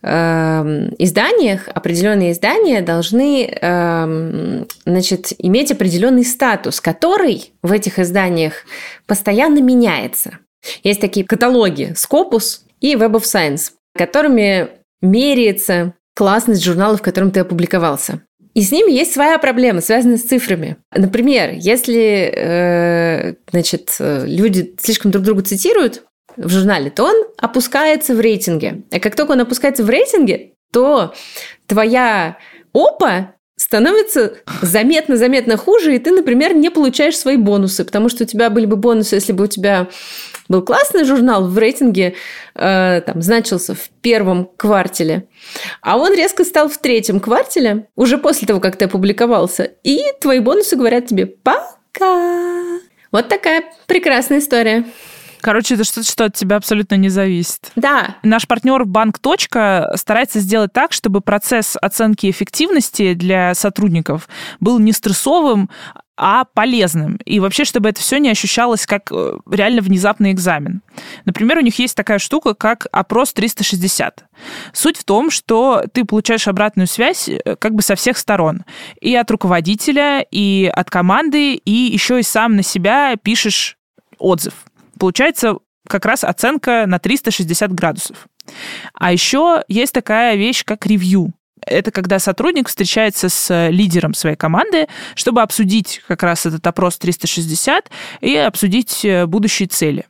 э, 0.03 0.91
изданиях. 0.99 1.69
Определенные 1.69 2.33
издания 2.33 2.83
должны 2.83 3.47
э, 3.47 4.65
значит, 4.85 5.33
иметь 5.39 5.73
определенный 5.73 6.27
статус, 6.27 6.83
который 6.83 7.55
в 7.63 7.73
этих 7.73 7.99
изданиях 7.99 8.53
постоянно 9.07 9.63
меняется. 9.63 10.41
Есть 10.83 11.01
такие 11.01 11.25
каталоги 11.25 11.95
Scopus 11.95 12.59
и 12.83 12.93
Web 12.93 13.13
of 13.13 13.23
Science, 13.23 13.73
которыми 13.97 14.69
меряется 15.01 15.95
классность 16.15 16.63
журнала, 16.63 16.99
в 16.99 17.03
котором 17.03 17.31
ты 17.31 17.41
опубликовался. 17.41 18.21
И 18.57 18.63
с 18.63 18.73
ними 18.73 18.91
есть 18.91 19.13
своя 19.13 19.39
проблема, 19.39 19.83
связанная 19.83 20.17
с 20.17 20.23
цифрами. 20.23 20.79
Например, 20.91 21.51
если 21.53 22.33
э, 22.35 23.35
значит, 23.51 23.95
люди 24.01 24.75
слишком 24.81 25.11
друг 25.11 25.25
друга 25.25 25.43
цитируют 25.43 26.05
в 26.39 26.49
журнале, 26.49 26.89
то 26.89 27.05
он 27.05 27.27
опускается 27.37 28.15
в 28.15 28.21
рейтинге. 28.21 28.85
А 28.91 28.99
как 28.99 29.15
только 29.15 29.33
он 29.33 29.43
опускается 29.43 29.85
в 29.85 29.91
рейтинге, 29.91 30.55
то 30.73 31.13
твоя 31.67 32.39
опа 32.73 33.35
становится 33.57 34.35
заметно-заметно 34.61 35.57
хуже, 35.57 35.97
и 35.97 35.99
ты, 35.99 36.11
например, 36.11 36.55
не 36.55 36.71
получаешь 36.71 37.17
свои 37.17 37.37
бонусы, 37.37 37.85
потому 37.85 38.09
что 38.09 38.25
у 38.25 38.27
тебя 38.27 38.51
были 38.51 38.67
бы 38.67 38.77
бонусы, 38.77 39.17
если 39.17 39.33
бы 39.33 39.45
у 39.45 39.47
тебя 39.47 39.89
был 40.49 40.63
классный 40.63 41.05
журнал 41.05 41.49
в 41.49 41.59
рейтинге, 41.59 42.15
э, 42.55 43.01
там, 43.05 43.23
значился 43.23 43.75
в 43.75 43.89
первом 44.03 44.51
квартале, 44.57 45.27
а 45.81 45.97
он 45.97 46.15
резко 46.15 46.45
стал 46.45 46.69
в 46.69 46.79
третьем 46.79 47.19
квартале, 47.19 47.89
уже 47.97 48.19
после 48.19 48.47
того, 48.47 48.61
как 48.61 48.77
ты 48.77 48.85
опубликовался, 48.85 49.71
и 49.83 50.01
твои 50.21 50.41
бонусы 50.41 50.77
говорят 50.77 51.07
тебе 51.07 51.27
«пока». 51.27 52.79
Вот 53.11 53.29
такая 53.29 53.65
прекрасная 53.87 54.39
история. 54.39 54.85
Короче, 55.41 55.75
это 55.75 55.85
что-то, 55.85 56.11
что 56.11 56.25
от 56.25 56.35
тебя 56.35 56.57
абсолютно 56.57 56.97
не 56.97 57.09
зависит. 57.09 57.73
Да. 57.77 58.17
Наш 58.23 58.47
партнер 58.47 58.85
Банк. 58.85 59.19
старается 59.95 60.41
сделать 60.41 60.73
так, 60.73 60.93
чтобы 60.93 61.21
процесс 61.21 61.77
оценки 61.81 62.31
эффективности 62.31 63.15
для 63.15 63.55
сотрудников 63.55 64.29
был 64.61 64.79
не 64.79 64.93
стрессовым, 64.93 65.71
а 66.17 66.45
полезным. 66.45 67.17
И 67.25 67.41
вообще, 67.41 67.65
чтобы 67.65 67.91
это 67.91 68.01
все 68.01 68.19
не 68.19 68.31
ощущалось 68.31 68.87
как 68.87 69.13
э, 69.13 69.39
реально 69.51 69.83
внезапный 69.83 70.33
экзамен. 70.33 70.83
Например, 71.27 71.59
у 71.59 71.61
них 71.61 71.79
есть 71.79 71.95
такая 71.95 72.19
штука, 72.19 72.55
как 72.55 72.87
опрос 72.91 73.35
360. 73.35 74.25
Суть 74.73 74.97
в 74.97 75.05
том, 75.05 75.31
что 75.31 75.85
ты 75.93 76.05
получаешь 76.05 76.49
обратную 76.49 76.87
связь 76.87 77.29
э, 77.29 77.57
как 77.57 77.75
бы 77.75 77.83
со 77.83 77.97
всех 77.97 78.17
сторон. 78.17 78.65
И 79.01 79.15
от 79.15 79.31
руководителя, 79.31 80.25
и 80.31 80.71
от 80.75 80.89
команды, 80.89 81.55
и 81.55 81.71
еще 81.71 82.21
и 82.21 82.23
сам 82.23 82.57
на 82.57 82.63
себя 82.63 83.17
пишешь 83.23 83.77
отзыв. 84.19 84.55
Получается 84.99 85.59
как 85.89 86.05
раз 86.05 86.25
оценка 86.25 86.85
на 86.87 86.99
360 86.99 87.73
градусов. 87.73 88.27
А 88.95 89.13
еще 89.13 89.65
есть 89.69 89.93
такая 89.93 90.37
вещь, 90.37 90.65
как 90.65 90.87
ревью. 90.87 91.33
Это 91.65 91.91
когда 91.91 92.19
сотрудник 92.19 92.69
встречается 92.69 93.29
с 93.29 93.69
лидером 93.71 94.15
своей 94.15 94.37
команды, 94.37 94.89
чтобы 95.15 95.43
обсудить 95.43 96.03
как 96.07 96.23
раз 96.23 96.47
этот 96.47 96.67
опрос 96.67 96.99
360 96.99 97.91
и 98.21 98.37
обсудить 98.37 99.05
э, 99.05 99.27
будущие 99.27 99.67
цели. 99.67 100.07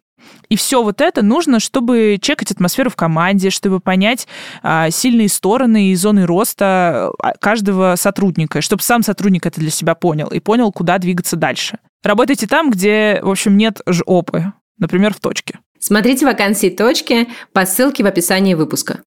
И 0.48 0.56
все 0.56 0.82
вот 0.82 1.00
это 1.00 1.22
нужно, 1.22 1.60
чтобы 1.60 2.18
чекать 2.20 2.50
атмосферу 2.50 2.90
в 2.90 2.96
команде, 2.96 3.50
чтобы 3.50 3.80
понять 3.80 4.26
а, 4.62 4.90
сильные 4.90 5.28
стороны 5.28 5.88
и 5.88 5.94
зоны 5.94 6.26
роста 6.26 7.10
а, 7.20 7.32
каждого 7.40 7.94
сотрудника, 7.96 8.60
чтобы 8.60 8.82
сам 8.82 9.02
сотрудник 9.02 9.46
это 9.46 9.60
для 9.60 9.70
себя 9.70 9.94
понял 9.94 10.28
и 10.28 10.40
понял, 10.40 10.72
куда 10.72 10.98
двигаться 10.98 11.36
дальше. 11.36 11.78
Работайте 12.02 12.46
там, 12.46 12.70
где, 12.70 13.20
в 13.22 13.30
общем, 13.30 13.56
нет 13.56 13.80
жопы 13.86 14.52
например, 14.78 15.14
в 15.14 15.20
точке. 15.20 15.60
Смотрите 15.78 16.26
вакансии 16.26 16.70
точки 16.70 17.28
по 17.52 17.64
ссылке 17.66 18.02
в 18.02 18.06
описании 18.06 18.54
выпуска. 18.54 19.00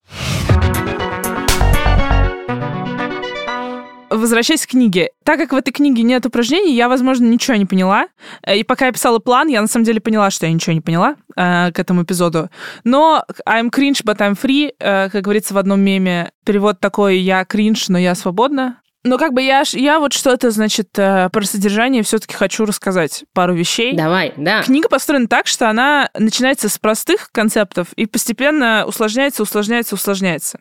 Возвращаясь 4.10 4.66
к 4.66 4.70
книге. 4.70 5.10
Так 5.24 5.38
как 5.38 5.52
в 5.52 5.56
этой 5.56 5.70
книге 5.70 6.02
нет 6.02 6.26
упражнений, 6.26 6.74
я, 6.74 6.88
возможно, 6.88 7.26
ничего 7.26 7.56
не 7.56 7.64
поняла. 7.64 8.08
Э, 8.44 8.56
и 8.58 8.64
пока 8.64 8.86
я 8.86 8.92
писала 8.92 9.20
план, 9.20 9.46
я 9.46 9.60
на 9.60 9.68
самом 9.68 9.84
деле 9.84 10.00
поняла, 10.00 10.30
что 10.30 10.46
я 10.46 10.52
ничего 10.52 10.72
не 10.72 10.80
поняла 10.80 11.14
э, 11.36 11.70
к 11.70 11.78
этому 11.78 12.02
эпизоду. 12.02 12.50
Но 12.82 13.24
I'm 13.48 13.70
cringe, 13.70 14.02
but 14.04 14.18
I'm 14.18 14.36
free, 14.36 14.72
э, 14.80 15.10
как 15.10 15.22
говорится 15.22 15.54
в 15.54 15.58
одном 15.58 15.80
меме. 15.80 16.32
Перевод 16.44 16.80
такой 16.80 17.18
«я 17.18 17.44
кринж, 17.44 17.88
но 17.88 17.98
я 17.98 18.16
свободна». 18.16 18.80
Но 19.02 19.16
как 19.16 19.32
бы 19.32 19.40
я, 19.40 19.62
я 19.72 19.98
вот 19.98 20.12
что-то, 20.12 20.50
значит, 20.50 20.90
э, 20.98 21.30
про 21.32 21.42
содержание 21.42 22.02
все-таки 22.02 22.34
хочу 22.34 22.66
рассказать 22.66 23.24
пару 23.32 23.54
вещей. 23.54 23.94
Давай, 23.94 24.34
да. 24.36 24.62
Книга 24.62 24.90
построена 24.90 25.26
так, 25.26 25.46
что 25.46 25.70
она 25.70 26.10
начинается 26.14 26.68
с 26.68 26.78
простых 26.78 27.30
концептов 27.32 27.88
и 27.94 28.04
постепенно 28.04 28.84
усложняется, 28.86 29.42
усложняется, 29.42 29.94
усложняется. 29.94 30.60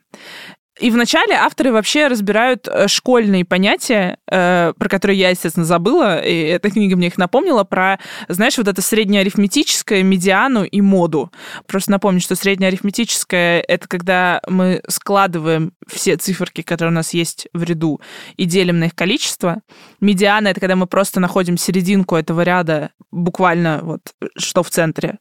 И 0.79 0.91
вначале 0.91 1.35
авторы 1.35 1.73
вообще 1.73 2.07
разбирают 2.07 2.67
э, 2.67 2.87
школьные 2.87 3.43
понятия, 3.43 4.17
э, 4.31 4.73
про 4.77 4.89
которые 4.89 5.19
я, 5.19 5.29
естественно, 5.29 5.65
забыла, 5.65 6.23
и 6.23 6.33
эта 6.43 6.71
книга 6.71 6.95
мне 6.95 7.07
их 7.07 7.17
напомнила, 7.17 7.65
про, 7.65 7.99
знаешь, 8.29 8.57
вот 8.57 8.67
это 8.67 8.81
среднеарифметическое, 8.81 10.03
медиану 10.03 10.63
и 10.63 10.79
моду. 10.79 11.31
Просто 11.67 11.91
напомню, 11.91 12.21
что 12.21 12.35
среднеарифметическое— 12.35 13.61
это 13.67 13.87
когда 13.89 14.41
мы 14.47 14.81
складываем 14.87 15.73
все 15.85 16.15
циферки, 16.15 16.61
которые 16.61 16.93
у 16.93 16.95
нас 16.95 17.13
есть 17.13 17.49
в 17.53 17.63
ряду, 17.63 17.99
и 18.37 18.45
делим 18.45 18.79
на 18.79 18.85
их 18.85 18.95
количество. 18.95 19.61
Медиана— 19.99 20.47
это 20.49 20.61
когда 20.61 20.77
мы 20.77 20.87
просто 20.87 21.19
находим 21.19 21.57
серединку 21.57 22.15
этого 22.15 22.41
ряда, 22.41 22.91
буквально 23.11 23.79
вот 23.83 24.01
что 24.37 24.63
в 24.63 24.69
центре, 24.69 25.17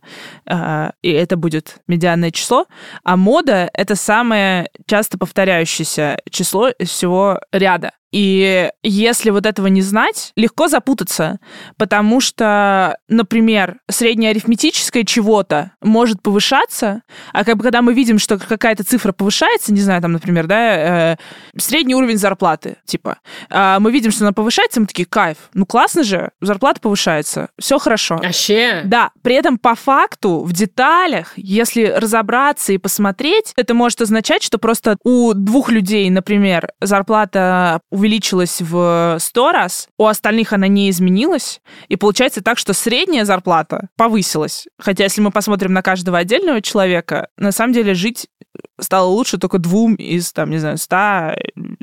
э, 0.47 0.90
и 1.03 1.11
это 1.11 1.37
будет 1.37 1.79
медианное 1.88 2.31
число. 2.31 2.66
А 3.03 3.16
мода— 3.16 3.68
это 3.75 3.97
самое 3.97 4.68
часто 4.87 5.18
повторяющееся 5.18 5.47
повторяющееся 5.48 6.18
число 6.30 6.68
из 6.68 6.90
всего 6.90 7.40
ряда. 7.52 7.92
И 8.12 8.71
если 8.83 9.31
вот 9.31 9.44
этого 9.44 9.66
не 9.66 9.83
знать, 9.83 10.33
легко 10.35 10.68
запутаться, 10.68 11.40
потому 11.77 12.21
что, 12.21 12.99
например, 13.09 13.81
среднеарифметическое 13.90 15.05
чего-то 15.05 15.73
может 15.83 16.23
повышаться, 16.23 17.03
а 17.33 17.44
как 17.44 17.57
бы 17.57 17.62
когда 17.62 17.83
мы 17.83 17.92
видим, 17.92 18.18
что 18.18 18.38
какая-то 18.38 18.85
цифра 18.85 19.12
повышается, 19.12 19.73
не 19.75 19.81
знаю, 19.81 20.01
там, 20.01 20.12
например, 20.12 20.47
да, 20.47 21.12
э, 21.12 21.16
средний 21.59 21.94
уровень 21.94 22.16
зарплаты, 22.16 22.77
типа, 22.87 23.18
э, 23.51 23.77
мы 23.79 23.92
видим, 23.92 24.11
что 24.11 24.25
она 24.25 24.33
повышается, 24.33 24.81
мы 24.81 24.87
такие, 24.87 25.07
кайф, 25.07 25.37
ну 25.53 25.66
классно 25.66 26.03
же, 26.03 26.31
зарплата 26.40 26.81
повышается, 26.81 27.49
все 27.59 27.79
хорошо. 27.79 28.16
Вообще? 28.16 28.83
Да, 28.85 29.11
при 29.23 29.35
этом 29.35 29.59
по 29.59 29.75
факту, 29.75 30.40
в 30.44 30.53
деталях, 30.53 31.33
если 31.37 31.85
разобраться 31.85 32.73
и 32.73 32.79
посмотреть, 32.79 33.53
это 33.57 33.75
может 33.75 34.01
означать, 34.01 34.42
что 34.42 34.59
просто 34.59 34.97
у 35.05 35.35
двух 35.35 35.71
людей, 35.71 36.09
например, 36.09 36.71
зарплата 36.81 37.81
увеличилась 37.98 38.61
в 38.61 39.18
100 39.20 39.52
раз, 39.52 39.88
у 39.98 40.06
остальных 40.06 40.52
она 40.52 40.68
не 40.68 40.88
изменилась, 40.90 41.61
и 41.88 41.96
получается 41.96 42.42
так, 42.42 42.58
что 42.58 42.72
средняя 42.72 43.24
зарплата 43.24 43.88
повысилась. 43.96 44.66
Хотя 44.78 45.04
если 45.04 45.20
мы 45.20 45.30
посмотрим 45.30 45.72
на 45.72 45.82
каждого 45.82 46.18
отдельного 46.18 46.62
человека, 46.62 47.28
на 47.37 47.52
самом 47.52 47.72
деле 47.72 47.94
жить 47.94 48.28
стало 48.80 49.08
лучше 49.08 49.38
только 49.38 49.58
двум 49.58 49.94
из, 49.94 50.32
там, 50.32 50.50
не 50.50 50.58
знаю, 50.58 50.78
ста, 50.78 51.36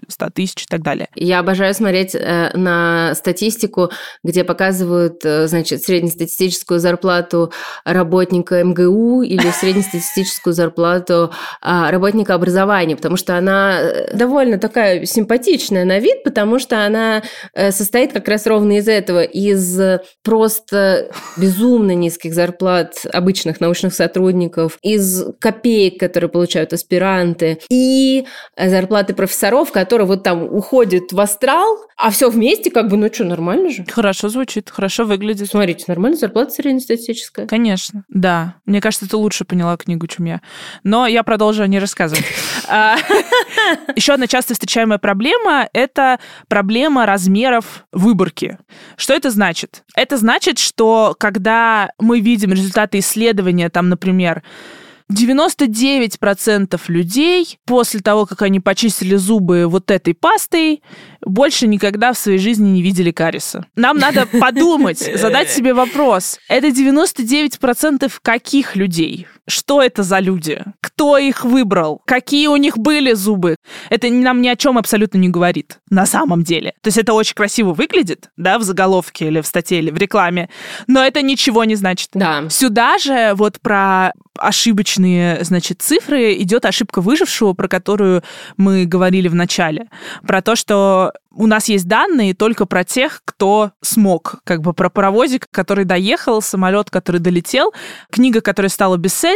ста 0.08 0.30
тысяч 0.30 0.64
и 0.64 0.68
так 0.68 0.82
далее. 0.82 1.08
Я 1.16 1.40
обожаю 1.40 1.74
смотреть 1.74 2.16
э, 2.16 2.52
на 2.56 3.14
статистику, 3.16 3.92
где 4.24 4.44
показывают, 4.44 5.24
э, 5.26 5.48
значит, 5.48 5.84
среднестатистическую 5.84 6.80
зарплату 6.80 7.52
работника 7.84 8.64
МГУ 8.64 9.24
или 9.24 9.50
среднестатистическую 9.52 10.54
зарплату 10.54 11.32
э, 11.62 11.90
работника 11.90 12.34
образования, 12.34 12.96
потому 12.96 13.18
что 13.18 13.38
она 13.38 13.80
э, 13.82 14.16
довольно 14.16 14.58
такая 14.58 15.06
симпатичная 15.06 15.86
на 15.86 16.00
вид, 16.00 16.24
потому 16.24 16.60
что 16.60 16.86
она 16.86 17.24
э, 17.54 17.72
состоит 17.72 18.14
как 18.14 18.28
раз 18.28 18.48
ровно 18.48 18.78
из 18.78 18.88
этого, 18.88 19.24
из 19.24 20.00
просто 20.24 21.12
безумно 21.38 21.94
низких 21.96 22.34
зарплат 22.34 23.06
обычных 23.12 23.60
научных 23.60 23.94
сотрудников, 23.94 24.78
из 24.82 25.26
копеек, 25.40 26.00
которые 26.00 26.30
получают 26.30 26.74
из 26.74 26.85
аспиранты, 26.86 27.60
и 27.70 28.26
зарплаты 28.58 29.14
профессоров, 29.14 29.72
которые 29.72 30.08
вот 30.08 30.24
там 30.24 30.44
уходят 30.44 31.12
в 31.12 31.20
астрал, 31.20 31.78
а 31.98 32.12
все 32.12 32.30
вместе 32.30 32.70
как 32.70 32.90
бы, 32.90 32.98
ну 32.98 33.12
что, 33.12 33.24
нормально 33.24 33.72
же? 33.72 33.86
Хорошо 33.90 34.30
звучит, 34.30 34.70
хорошо 34.70 35.06
выглядит. 35.06 35.50
Смотрите, 35.50 35.86
нормальная 35.88 36.20
зарплата 36.20 36.52
среднестатистическая. 36.52 37.48
Конечно, 37.48 38.04
да. 38.10 38.56
Мне 38.66 38.82
кажется, 38.82 39.10
ты 39.10 39.18
лучше 39.18 39.46
поняла 39.46 39.78
книгу, 39.78 40.06
чем 40.08 40.26
я. 40.26 40.42
Но 40.84 41.08
я 41.08 41.24
продолжу 41.24 41.66
не 41.66 41.80
рассказывать. 41.80 42.26
А, 42.68 42.98
Еще 43.96 44.14
одна 44.14 44.28
часто 44.28 44.54
встречаемая 44.54 44.98
проблема– 44.98 45.70
это 45.74 46.20
проблема 46.48 47.06
размеров 47.06 47.86
выборки. 47.92 48.58
Что 48.98 49.14
это 49.14 49.30
значит? 49.30 49.84
Это 49.96 50.18
значит, 50.18 50.58
что 50.58 51.16
когда 51.20 51.92
мы 52.00 52.20
видим 52.20 52.52
результаты 52.52 53.00
исследования, 53.00 53.70
там, 53.70 53.90
например, 53.90 54.44
99% 55.12 56.82
людей 56.88 57.60
после 57.66 58.00
того, 58.00 58.26
как 58.26 58.42
они 58.42 58.60
почистили 58.60 59.16
зубы 59.16 59.68
вот 59.68 59.92
этой 59.92 60.14
пастой, 60.14 60.82
больше 61.22 61.68
никогда 61.68 62.14
в 62.14 62.18
своей 62.18 62.40
жизни 62.40 62.70
не 62.70 62.82
видели 62.82 63.12
кариеса. 63.12 63.66
Нам 63.76 63.98
надо 63.98 64.26
подумать, 64.40 65.00
задать 65.00 65.50
себе 65.50 65.74
вопрос. 65.74 66.40
Это 66.50 66.68
99% 66.68 68.12
каких 68.22 68.76
людей? 68.76 69.28
Что 69.48 69.82
это 69.82 70.04
за 70.04 70.20
люди? 70.20 70.64
Кто 70.82 71.18
их 71.18 71.46
выбрал? 71.46 72.02
Какие 72.06 72.48
у 72.48 72.56
них 72.56 72.78
были 72.78 73.14
зубы? 73.14 73.58
Это 73.90 74.10
нам 74.10 74.42
ни 74.42 74.48
о 74.48 74.56
чем 74.56 74.78
абсолютно 74.78 75.18
не 75.18 75.30
говорит 75.30 75.80
на 75.90 76.06
самом 76.06 76.44
деле. 76.44 76.74
То 76.82 76.88
есть 76.88 76.98
это 76.98 77.14
очень 77.14 77.36
красиво 77.36 77.74
выглядит, 77.74 78.30
да, 78.38 78.58
в 78.58 78.64
заголовке 78.64 79.28
или 79.28 79.42
в 79.42 79.48
статье 79.48 79.80
или 79.80 79.92
в 79.92 79.98
рекламе, 79.98 80.50
но 80.88 81.04
это 81.04 81.22
ничего 81.22 81.64
не 81.64 81.76
значит. 81.76 82.10
Да. 82.14 82.50
Сюда 82.50 82.98
же 82.98 83.34
вот 83.36 83.60
про 83.62 84.14
ошибочные, 84.38 85.44
значит, 85.44 85.82
цифры 85.82 86.34
идет 86.36 86.66
ошибка 86.66 87.02
выжившего, 87.02 87.54
про 87.54 87.68
которую 87.68 88.24
мы 88.58 88.86
говорили 88.86 89.28
в 89.28 89.36
начале. 89.36 89.88
Про 90.28 90.42
то, 90.42 90.56
что 90.56 91.14
у 91.36 91.48
нас 91.48 91.68
есть 91.68 91.88
данные 91.88 92.34
только 92.34 92.66
про 92.66 92.84
тех, 92.84 93.22
кто 93.26 93.72
смог, 93.82 94.38
как 94.44 94.62
бы 94.62 94.74
про 94.74 94.90
паровозик, 94.90 95.48
который 95.52 95.86
доехал, 95.86 96.42
самолет, 96.42 96.90
который 96.90 97.20
долетел, 97.20 97.74
книга, 98.10 98.42
которая 98.42 98.70
стала 98.70 98.98
бестселлером, 98.98 99.35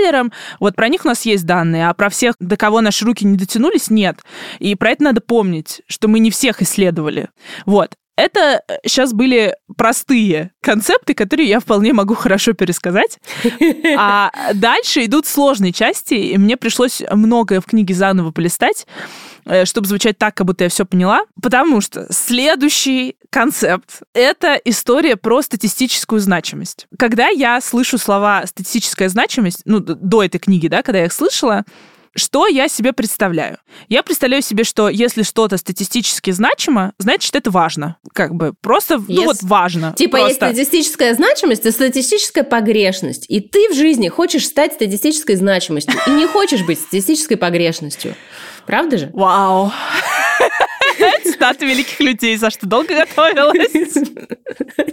вот 0.59 0.75
про 0.75 0.89
них 0.89 1.05
у 1.05 1.07
нас 1.07 1.25
есть 1.25 1.45
данные, 1.45 1.89
а 1.89 1.93
про 1.93 2.09
всех, 2.09 2.35
до 2.39 2.57
кого 2.57 2.81
наши 2.81 3.05
руки 3.05 3.25
не 3.25 3.38
дотянулись, 3.38 3.89
нет. 3.89 4.19
И 4.59 4.75
про 4.75 4.91
это 4.91 5.03
надо 5.03 5.21
помнить, 5.21 5.81
что 5.88 6.07
мы 6.07 6.19
не 6.19 6.31
всех 6.31 6.62
исследовали. 6.62 7.29
Вот. 7.65 7.95
Это 8.19 8.63
сейчас 8.85 9.13
были 9.13 9.55
простые 9.77 10.51
концепты, 10.62 11.13
которые 11.13 11.47
я 11.47 11.62
вполне 11.62 11.93
могу 11.93 12.15
хорошо 12.15 12.51
пересказать. 12.51 13.17
А 13.97 14.29
дальше 14.53 15.05
идут 15.05 15.25
сложные 15.25 15.71
части, 15.71 16.15
и 16.15 16.38
мне 16.38 16.57
пришлось 16.57 17.01
многое 17.13 17.62
в 17.62 17.65
книге 17.65 17.93
заново 17.93 18.31
полистать, 18.31 18.85
э, 18.88 19.28
чтобы 19.65 19.88
звучать 19.88 20.17
так, 20.17 20.35
как 20.35 20.47
будто 20.47 20.63
я 20.63 20.69
все 20.69 20.85
поняла. 20.85 21.21
Потому 21.41 21.81
что 21.81 22.07
следующий 22.12 23.15
концепт— 23.29 24.01
это 24.13 24.55
история 24.65 25.15
про 25.15 25.41
статистическую 25.41 26.19
значимость. 26.19 26.88
Когда 26.97 27.29
я 27.29 27.62
слышу 27.62 27.97
слова 27.97 28.45
«статистическая 28.45 29.09
значимость», 29.09 29.62
ну, 29.65 29.79
до 29.79 30.23
этой 30.23 30.39
книги, 30.39 30.67
да, 30.67 30.81
когда 30.81 30.99
я 30.99 31.05
их 31.05 31.13
слышала, 31.13 31.65
что 32.15 32.47
я 32.47 32.67
себе 32.67 32.91
представляю? 32.91 33.59
Я 33.88 34.03
представляю 34.03 34.41
себе, 34.41 34.63
что 34.63 34.89
если 34.89 35.23
что-то 35.23 35.57
статистически 35.57 36.31
значимо, 36.31 36.93
значит, 36.97 37.35
это 37.35 37.51
важно. 37.51 37.97
Как 38.13 38.33
бы 38.33 38.53
просто, 38.59 38.95
yes. 38.95 39.05
ну 39.07 39.25
вот 39.25 39.38
важно. 39.43 39.93
Типа 39.95 40.17
просто. 40.17 40.47
есть 40.47 40.57
статистическая 40.57 41.13
значимость 41.13 41.65
и 41.65 41.71
статистическая 41.71 42.43
погрешность. 42.43 43.25
И 43.29 43.39
ты 43.39 43.69
в 43.69 43.75
жизни 43.75 44.09
хочешь 44.09 44.45
стать 44.45 44.73
статистической 44.73 45.35
значимостью 45.35 45.95
и 46.07 46.12
не 46.12 46.25
хочешь 46.25 46.63
быть 46.65 46.79
статистической 46.79 47.38
погрешностью. 47.38 48.15
Правда 48.69 48.99
же? 48.99 49.10
Вау. 49.13 49.71
Цитаты 51.23 51.65
великих 51.65 51.99
людей. 51.99 52.38
За 52.38 52.51
что 52.51 52.67
долго 52.67 52.93
готовилась? 52.93 53.95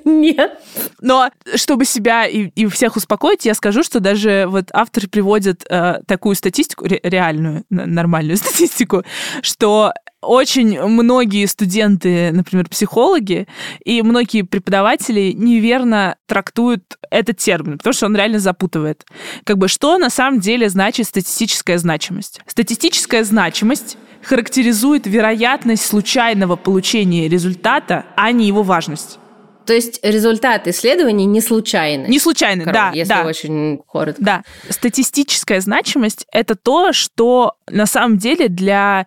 Нет. 0.07 0.59
Но 1.03 1.29
чтобы 1.57 1.85
себя 1.85 2.25
и, 2.25 2.47
и 2.55 2.67
всех 2.69 2.97
успокоить, 2.97 3.45
я 3.45 3.53
скажу, 3.53 3.83
что 3.83 4.01
даже 4.01 4.47
вот 4.49 4.71
авторы 4.73 5.09
приводят 5.09 5.67
э, 5.69 6.01
такую 6.07 6.37
статистику, 6.37 6.87
ре- 6.87 7.01
реальную, 7.03 7.65
нормальную 7.69 8.37
статистику, 8.39 9.03
что 9.43 9.93
очень 10.22 10.81
многие 10.83 11.46
студенты, 11.46 12.33
например, 12.33 12.68
психологи 12.68 13.46
и 13.85 14.02
многие 14.02 14.42
преподаватели 14.42 15.33
неверно 15.33 16.16
трактуют 16.26 16.83
этот 17.11 17.38
термин, 17.38 17.79
потому 17.79 17.92
что 17.92 18.07
он 18.07 18.16
реально 18.16 18.38
запутывает. 18.38 19.05
Как 19.44 19.59
бы 19.59 19.68
что 19.68 19.98
на 19.98 20.11
самом 20.11 20.40
деле 20.40 20.68
значит 20.68 21.07
статистическая 21.07 21.79
значимость? 21.79 22.40
Статистическая 22.46 23.24
значимость 23.24 23.98
характеризует 24.22 25.07
вероятность 25.07 25.87
случайного 25.87 26.57
получения 26.57 27.29
результата, 27.29 28.07
а 28.16 28.33
не 28.33 28.46
его 28.46 28.62
важность. 28.62 29.18
То 29.66 29.72
есть 29.72 29.98
результат 30.02 30.68
исследований 30.68 31.26
не 31.26 31.40
случайный. 31.40 32.09
Не 32.09 32.20
случайный, 32.20 32.64
Короче, 32.64 32.81
да. 32.81 32.90
Если 32.92 33.09
да. 33.09 33.24
очень 33.24 33.79
коротко. 33.79 34.22
Да. 34.22 34.44
Статистическая 34.70 35.61
значимость— 35.61 36.24
это 36.33 36.55
то, 36.55 36.92
что 36.92 37.55
на 37.68 37.87
самом 37.87 38.16
деле 38.16 38.48
для 38.48 39.07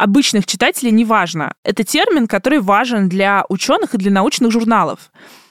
обычных 0.00 0.46
читателей 0.46 0.90
не 0.90 1.04
важно. 1.04 1.52
Это 1.64 1.84
термин, 1.84 2.26
который 2.26 2.60
важен 2.60 3.08
для 3.08 3.44
ученых 3.48 3.94
и 3.94 3.98
для 3.98 4.10
научных 4.10 4.50
журналов. 4.50 5.10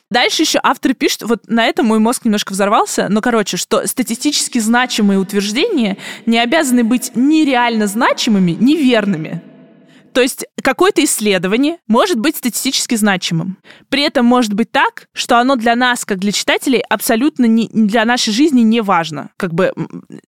Дальше 0.10 0.42
еще 0.42 0.60
авторы 0.64 0.96
пишут, 0.96 1.24
вот 1.24 1.48
на 1.48 1.68
этом 1.68 1.86
мой 1.86 2.00
мозг 2.00 2.26
немножко 2.26 2.54
взорвался, 2.54 3.08
но, 3.10 3.22
короче, 3.22 3.58
что 3.58 3.86
статистически 3.86 4.58
значимые 4.58 5.20
утверждения 5.20 5.98
не 6.26 6.40
обязаны 6.40 6.84
быть 6.84 7.12
ни 7.14 7.44
реально 7.46 7.86
значимыми, 7.86 8.58
ни 8.60 8.76
верными. 8.76 9.44
То 10.14 10.22
есть 10.22 10.46
какое-то 10.62 11.04
исследование 11.04 11.78
может 11.88 12.20
быть 12.20 12.38
статистически 12.38 12.96
значимым. 12.96 13.58
При 13.90 14.04
этом 14.04 14.26
может 14.26 14.54
быть 14.54 14.72
так, 14.72 15.08
что 15.14 15.40
оно 15.40 15.56
для 15.56 15.76
нас, 15.76 16.06
как 16.06 16.20
для 16.20 16.32
читателей, 16.32 16.82
абсолютно 16.90 17.46
не, 17.46 17.70
для 17.72 18.06
нашей 18.06 18.34
жизни 18.34 18.62
не 18.62 18.82
важно. 18.82 19.30
Как 19.38 19.54
бы 19.54 19.74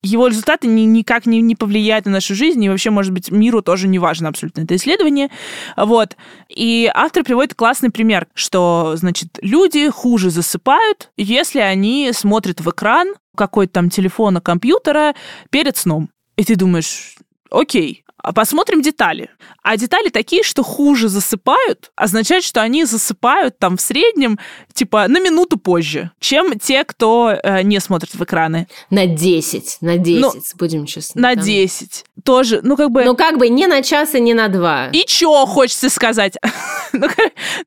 его 0.02 0.28
результаты 0.28 0.68
ни, 0.68 0.82
никак 0.82 1.26
не, 1.26 1.42
не 1.42 1.56
повлияют 1.56 2.06
на 2.06 2.14
нашу 2.14 2.36
жизнь, 2.36 2.64
и 2.64 2.70
вообще, 2.70 2.90
может 2.90 3.12
быть, 3.12 3.32
миру 3.32 3.62
тоже 3.62 3.88
не 3.88 4.00
важно 4.00 4.30
абсолютно 4.30 4.62
это 4.62 4.76
исследование. 4.76 5.30
Вот. 5.76 6.16
И 6.50 6.90
автор 6.94 7.24
приводит 7.24 7.56
классный 7.56 7.90
пример, 7.90 8.28
что, 8.34 8.94
значит, 8.96 9.40
люди 9.42 9.90
хуже 9.90 10.30
засыпают, 10.30 11.12
если 11.18 11.60
они 11.60 12.12
смотрят 12.14 12.62
в 12.62 12.70
экран 12.70 13.16
какой-то 13.36 13.74
там 13.74 13.90
телефона, 13.90 14.42
компьютера 14.42 15.16
перед 15.50 15.78
сном. 15.78 16.10
И 16.36 16.44
ты 16.44 16.56
думаешь, 16.56 17.16
окей, 17.50 18.04
посмотрим 18.36 18.82
детали. 18.82 19.30
А 19.64 19.78
детали 19.78 20.10
такие, 20.10 20.44
что 20.44 20.64
хуже 20.64 21.10
засыпают, 21.10 21.92
означает, 21.96 22.44
что 22.44 22.62
они 22.62 22.86
засыпают 22.86 23.58
там 23.60 23.78
в 23.78 23.82
среднем 23.82 24.40
типа 24.74 25.08
на 25.08 25.20
минуту 25.20 25.58
позже, 25.58 26.12
чем 26.20 26.58
те, 26.60 26.84
кто 26.84 27.32
э, 27.32 27.62
не 27.64 27.80
смотрит 27.80 28.14
в 28.14 28.24
экраны. 28.24 28.68
На 28.90 29.06
10, 29.06 29.78
на 29.82 29.98
10, 29.98 30.22
ну, 30.22 30.34
будем 30.58 30.86
честны. 30.86 31.22
На 31.22 31.36
там. 31.36 31.44
10. 31.44 32.06
Тоже, 32.24 32.62
ну 32.64 32.78
как 32.78 32.92
бы... 32.92 33.04
Ну 33.04 33.16
как 33.16 33.38
бы 33.38 33.50
не 33.50 33.68
на 33.68 33.82
час 33.82 34.14
и 34.16 34.20
не 34.20 34.34
на 34.34 34.48
два. 34.48 34.88
И 34.88 35.06
чё 35.06 35.46
хочется 35.46 35.90
сказать? 35.90 36.36
Ну, 36.94 37.08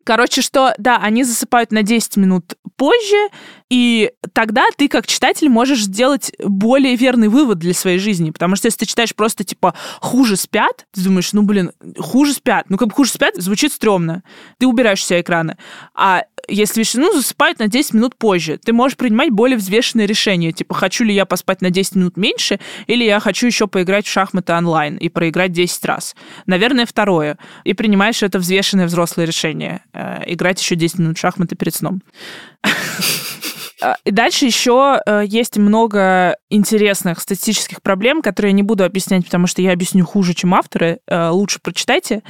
короче, 0.05 0.43
что, 0.43 0.75
да, 0.77 0.99
они 0.99 1.25
засыпают 1.25 1.73
на 1.73 1.83
10 1.83 2.19
минут 2.19 2.57
позже, 2.77 3.29
и 3.75 4.13
тогда 4.33 4.67
ты, 4.77 4.87
как 4.87 5.05
читатель, 5.05 5.49
можешь 5.49 5.83
сделать 5.83 6.31
более 6.39 6.95
верный 6.95 7.27
вывод 7.27 7.59
для 7.59 7.75
своей 7.75 7.99
жизни. 7.99 8.31
Потому 8.31 8.55
что 8.55 8.69
если 8.69 8.79
ты 8.79 8.87
читаешь 8.87 9.13
просто, 9.17 9.43
типа, 9.43 9.75
хуже 9.99 10.37
спят, 10.37 10.87
ты 10.93 11.01
думаешь, 11.01 11.33
ну, 11.33 11.43
блин, 11.43 11.73
хуже 11.99 12.35
спят. 12.35 12.67
Ну, 12.69 12.77
как 12.77 12.91
бы 12.91 12.95
хуже 12.95 13.11
спят, 13.11 13.35
звучит 13.35 13.73
стрёмно. 13.73 14.23
Ты 14.59 14.69
убираешь 14.69 15.01
все 15.01 15.21
экраны. 15.21 15.57
А 15.93 16.23
если 16.47 16.83
видишь, 16.83 16.95
ну, 16.95 17.13
засыпают 17.13 17.59
на 17.59 17.67
10 17.67 17.95
минут 17.95 18.15
позже, 18.15 18.61
ты 18.65 18.73
можешь 18.73 18.97
принимать 18.97 19.31
более 19.31 19.57
взвешенные 19.57 20.07
решения. 20.07 20.53
Типа, 20.53 20.73
хочу 20.73 21.03
ли 21.03 21.13
я 21.13 21.27
поспать 21.27 21.61
на 21.61 21.71
10 21.71 21.97
минут 21.97 22.17
меньше, 22.17 22.61
или 22.87 23.03
я 23.03 23.19
хочу 23.19 23.49
еще 23.49 23.67
поиграть 23.67 24.07
в 24.07 24.11
шахматы 24.13 24.53
онлайн 24.53 24.99
и 24.99 25.09
проиграть 25.09 25.51
10 25.51 25.85
раз. 25.85 26.15
Наверное, 26.47 26.87
второе. 26.87 27.39
И 27.65 27.75
принимаешь 27.75 28.23
это 28.23 28.39
взвешенное 28.39 28.87
взрослое 28.87 29.27
решение. 29.27 29.81
Э, 29.93 30.23
играть 30.27 30.61
еще 30.61 30.77
10 30.77 31.01
минут 31.01 31.19
в 31.19 31.21
шахматы 31.21 31.57
перед 31.57 31.75
сном. 31.75 32.03
А, 33.85 33.97
и 34.05 34.11
дальше 34.11 34.47
еще 34.47 34.99
э, 35.05 35.25
есть 35.27 35.59
много 35.59 36.39
интересных 36.49 37.21
статистических 37.21 37.83
проблем, 37.83 38.23
которые 38.23 38.53
я 38.53 38.57
не 38.57 38.63
буду 38.63 38.83
объяснять, 38.83 39.27
потому 39.27 39.47
что 39.47 39.61
я 39.61 39.73
объясню 39.73 40.07
хуже, 40.07 40.33
чем 40.33 40.55
авторы. 40.55 41.01
Э, 41.07 41.29
лучше 41.29 41.59
прочитайте. 41.63 42.23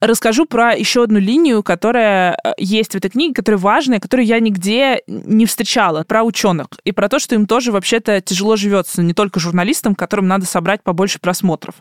Расскажу 0.00 0.46
про 0.46 0.74
еще 0.74 1.04
одну 1.04 1.20
линию, 1.20 1.62
которая 1.62 2.36
э, 2.42 2.54
есть 2.58 2.92
в 2.92 2.96
этой 2.96 3.08
книге, 3.08 3.34
которая 3.34 3.60
важная, 3.60 4.00
которую 4.00 4.26
я 4.26 4.40
нигде 4.40 5.00
не 5.06 5.46
встречала, 5.46 6.02
про 6.02 6.24
ученых. 6.24 6.66
И 6.82 6.90
про 6.90 7.08
то, 7.08 7.20
что 7.20 7.36
им 7.36 7.46
тоже 7.46 7.70
вообще-то 7.70 8.20
тяжело 8.20 8.56
живется, 8.56 9.00
не 9.02 9.14
только 9.14 9.38
журналистам, 9.38 9.94
которым 9.94 10.26
надо 10.26 10.44
собрать 10.44 10.82
побольше 10.82 11.20
просмотров. 11.20 11.76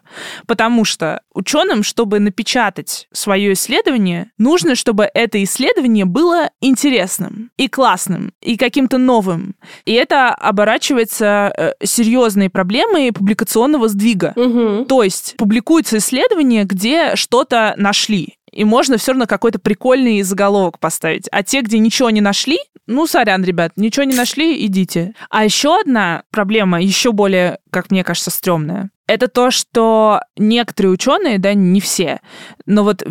Потому 0.46 0.86
что 0.86 1.22
ученым, 1.34 1.82
чтобы 1.82 2.20
напечатать 2.20 3.08
свое 3.12 3.54
исследование, 3.54 4.30
нужно, 4.38 4.76
чтобы 4.76 5.10
это 5.12 5.44
исследование 5.44 6.06
было 6.06 6.52
интересным 6.62 7.50
и 7.58 7.68
классным, 7.68 8.32
и 8.40 8.56
каким-то 8.56 9.00
новым 9.00 9.15
новым. 9.16 9.56
И 9.86 9.94
это 9.94 10.34
оборачивается 10.34 11.54
э, 11.56 11.72
серьезной 11.84 12.50
проблемой 12.50 13.12
публикационного 13.12 13.88
сдвига. 13.88 14.34
Угу. 14.36 14.86
То 14.86 15.04
есть 15.04 15.36
публикуется 15.38 15.98
исследование, 15.98 16.66
где 16.66 17.16
что-то 17.16 17.74
нашли 17.78 18.38
и 18.52 18.64
можно 18.64 18.98
все 18.98 19.12
равно 19.12 19.28
какой-то 19.28 19.60
прикольный 19.60 20.22
заголовок 20.22 20.80
поставить. 20.80 21.28
А 21.30 21.44
те, 21.44 21.60
где 21.60 21.78
ничего 21.78 22.10
не 22.10 22.22
нашли, 22.22 22.58
ну, 22.88 23.06
сорян, 23.06 23.44
ребят, 23.44 23.74
ничего 23.76 24.06
не 24.06 24.16
нашли, 24.16 24.66
идите. 24.66 25.14
А 25.30 25.44
еще 25.44 25.78
одна 25.78 26.24
проблема, 26.32 26.82
еще 26.82 27.12
более, 27.12 27.60
как 27.70 27.92
мне 27.92 28.06
кажется, 28.06 28.32
стрёмная, 28.32 28.92
это 29.08 29.28
то, 29.28 29.52
что 29.52 30.22
некоторые 30.38 30.94
ученые, 30.94 31.38
да, 31.38 31.54
не 31.54 31.82
все, 31.82 32.22
но 32.66 32.84
вот 32.84 33.06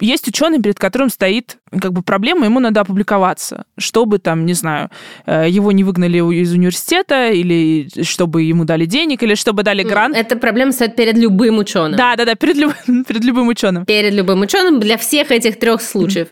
есть 0.00 0.28
ученый, 0.28 0.60
перед 0.60 0.78
которым 0.78 1.10
стоит 1.10 1.58
как 1.80 1.92
бы 1.92 2.02
проблема, 2.02 2.44
ему 2.44 2.60
надо 2.60 2.80
опубликоваться, 2.80 3.64
чтобы 3.78 4.18
там, 4.18 4.46
не 4.46 4.54
знаю, 4.54 4.90
э, 5.26 5.46
его 5.48 5.72
не 5.72 5.84
выгнали 5.84 6.18
из 6.18 6.52
университета, 6.52 7.30
или 7.30 7.88
чтобы 8.02 8.42
ему 8.42 8.64
дали 8.64 8.86
денег, 8.86 9.22
или 9.22 9.34
чтобы 9.34 9.62
дали 9.62 9.82
грант. 9.82 10.16
Эта 10.16 10.36
проблема 10.36 10.72
стоит 10.72 10.96
перед 10.96 11.16
любым 11.16 11.58
ученым. 11.58 11.96
Да, 11.96 12.16
да, 12.16 12.24
да, 12.24 12.34
перед, 12.34 12.56
люб... 12.56 12.72
перед 13.08 13.24
любым 13.24 13.48
ученым. 13.48 13.84
Перед 13.84 14.12
любым 14.14 14.40
ученым 14.40 14.80
для 14.80 14.96
всех 14.96 15.30
этих 15.30 15.58
трех 15.58 15.82
случаев. 15.82 16.28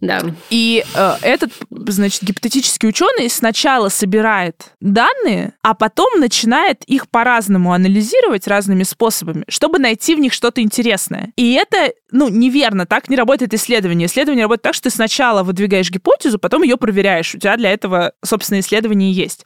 Да. 0.00 0.22
И 0.50 0.84
э, 0.94 1.12
этот, 1.22 1.52
значит, 1.70 2.22
гипотетический 2.22 2.88
ученый 2.88 3.28
сначала 3.30 3.88
собирает 3.88 4.56
данные, 4.80 5.54
а 5.62 5.74
потом 5.74 6.20
начинает 6.20 6.84
их 6.84 7.08
по-разному 7.08 7.72
анализировать 7.72 8.46
разными 8.46 8.82
способами, 8.82 9.44
чтобы 9.48 9.78
найти 9.78 10.14
в 10.14 10.18
них 10.18 10.32
что-то 10.32 10.60
интересное. 10.60 11.32
И 11.36 11.54
это, 11.54 11.92
ну, 12.14 12.28
неверно, 12.28 12.86
так 12.86 13.08
не 13.08 13.16
работает 13.16 13.52
исследование. 13.54 14.06
Исследование 14.06 14.44
работает 14.44 14.62
так, 14.62 14.74
что 14.74 14.84
ты 14.84 14.90
сначала 14.94 15.42
выдвигаешь 15.42 15.90
гипотезу, 15.90 16.38
потом 16.38 16.62
ее 16.62 16.76
проверяешь. 16.76 17.34
У 17.34 17.38
тебя 17.38 17.56
для 17.56 17.72
этого, 17.72 18.12
собственно, 18.24 18.60
исследование 18.60 19.10
есть. 19.10 19.44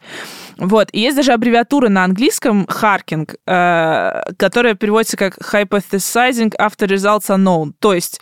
Вот. 0.58 0.90
И 0.92 1.00
есть 1.00 1.16
даже 1.16 1.32
аббревиатура 1.32 1.88
на 1.88 2.04
английском 2.04 2.64
«harking», 2.64 3.26
э, 3.46 4.32
которая 4.36 4.74
переводится 4.74 5.16
как 5.16 5.38
«hypothesizing 5.38 6.54
after 6.58 6.86
results 6.86 7.28
unknown». 7.28 7.72
То 7.78 7.94
есть, 7.94 8.20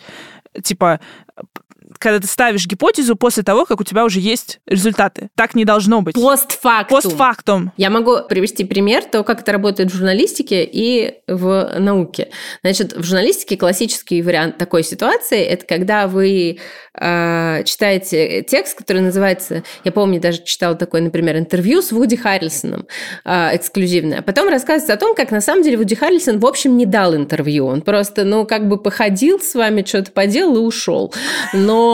типа, 0.63 1.01
когда 1.97 2.19
ты 2.19 2.27
ставишь 2.27 2.65
гипотезу 2.67 3.15
после 3.15 3.43
того, 3.43 3.65
как 3.65 3.79
у 3.79 3.83
тебя 3.83 4.05
уже 4.05 4.19
есть 4.19 4.59
результаты. 4.65 5.29
Так 5.35 5.55
не 5.55 5.65
должно 5.65 6.01
быть. 6.01 6.15
Постфактум. 6.15 7.01
Постфактум. 7.01 7.71
Я 7.77 7.89
могу 7.89 8.17
привести 8.27 8.65
пример 8.65 9.03
того, 9.03 9.23
как 9.23 9.41
это 9.41 9.51
работает 9.51 9.91
в 9.91 9.95
журналистике 9.95 10.63
и 10.63 11.15
в 11.27 11.73
науке. 11.79 12.29
Значит, 12.61 12.93
в 12.93 13.03
журналистике 13.03 13.57
классический 13.57 14.21
вариант 14.21 14.57
такой 14.57 14.83
ситуации– 14.83 15.39
это 15.45 15.65
когда 15.65 16.07
вы 16.07 16.59
э, 16.93 17.63
читаете 17.65 18.43
текст, 18.43 18.77
который 18.77 19.01
называется, 19.01 19.63
я 19.83 19.91
помню, 19.91 20.19
даже 20.19 20.43
читала 20.43 20.75
такое, 20.75 21.01
например, 21.01 21.37
интервью 21.37 21.81
с 21.81 21.91
Вуди 21.91 22.15
Харрельсоном 22.15 22.87
э, 23.25 23.55
эксклюзивное. 23.55 24.21
Потом 24.21 24.49
рассказывается 24.49 24.93
о 24.93 24.97
том, 24.97 25.15
как 25.15 25.31
на 25.31 25.41
самом 25.41 25.63
деле 25.63 25.77
Вуди 25.77 25.95
Харрельсон, 25.95 26.39
в 26.39 26.45
общем, 26.45 26.77
не 26.77 26.85
дал 26.85 27.15
интервью. 27.15 27.65
Он 27.67 27.81
просто, 27.81 28.23
ну, 28.23 28.45
как 28.45 28.67
бы 28.67 28.77
походил 28.77 29.39
с 29.39 29.53
вами, 29.55 29.83
что-то 29.85 30.11
поделал 30.11 30.57
и 30.57 30.59
ушел. 30.59 31.13
Но 31.53 31.86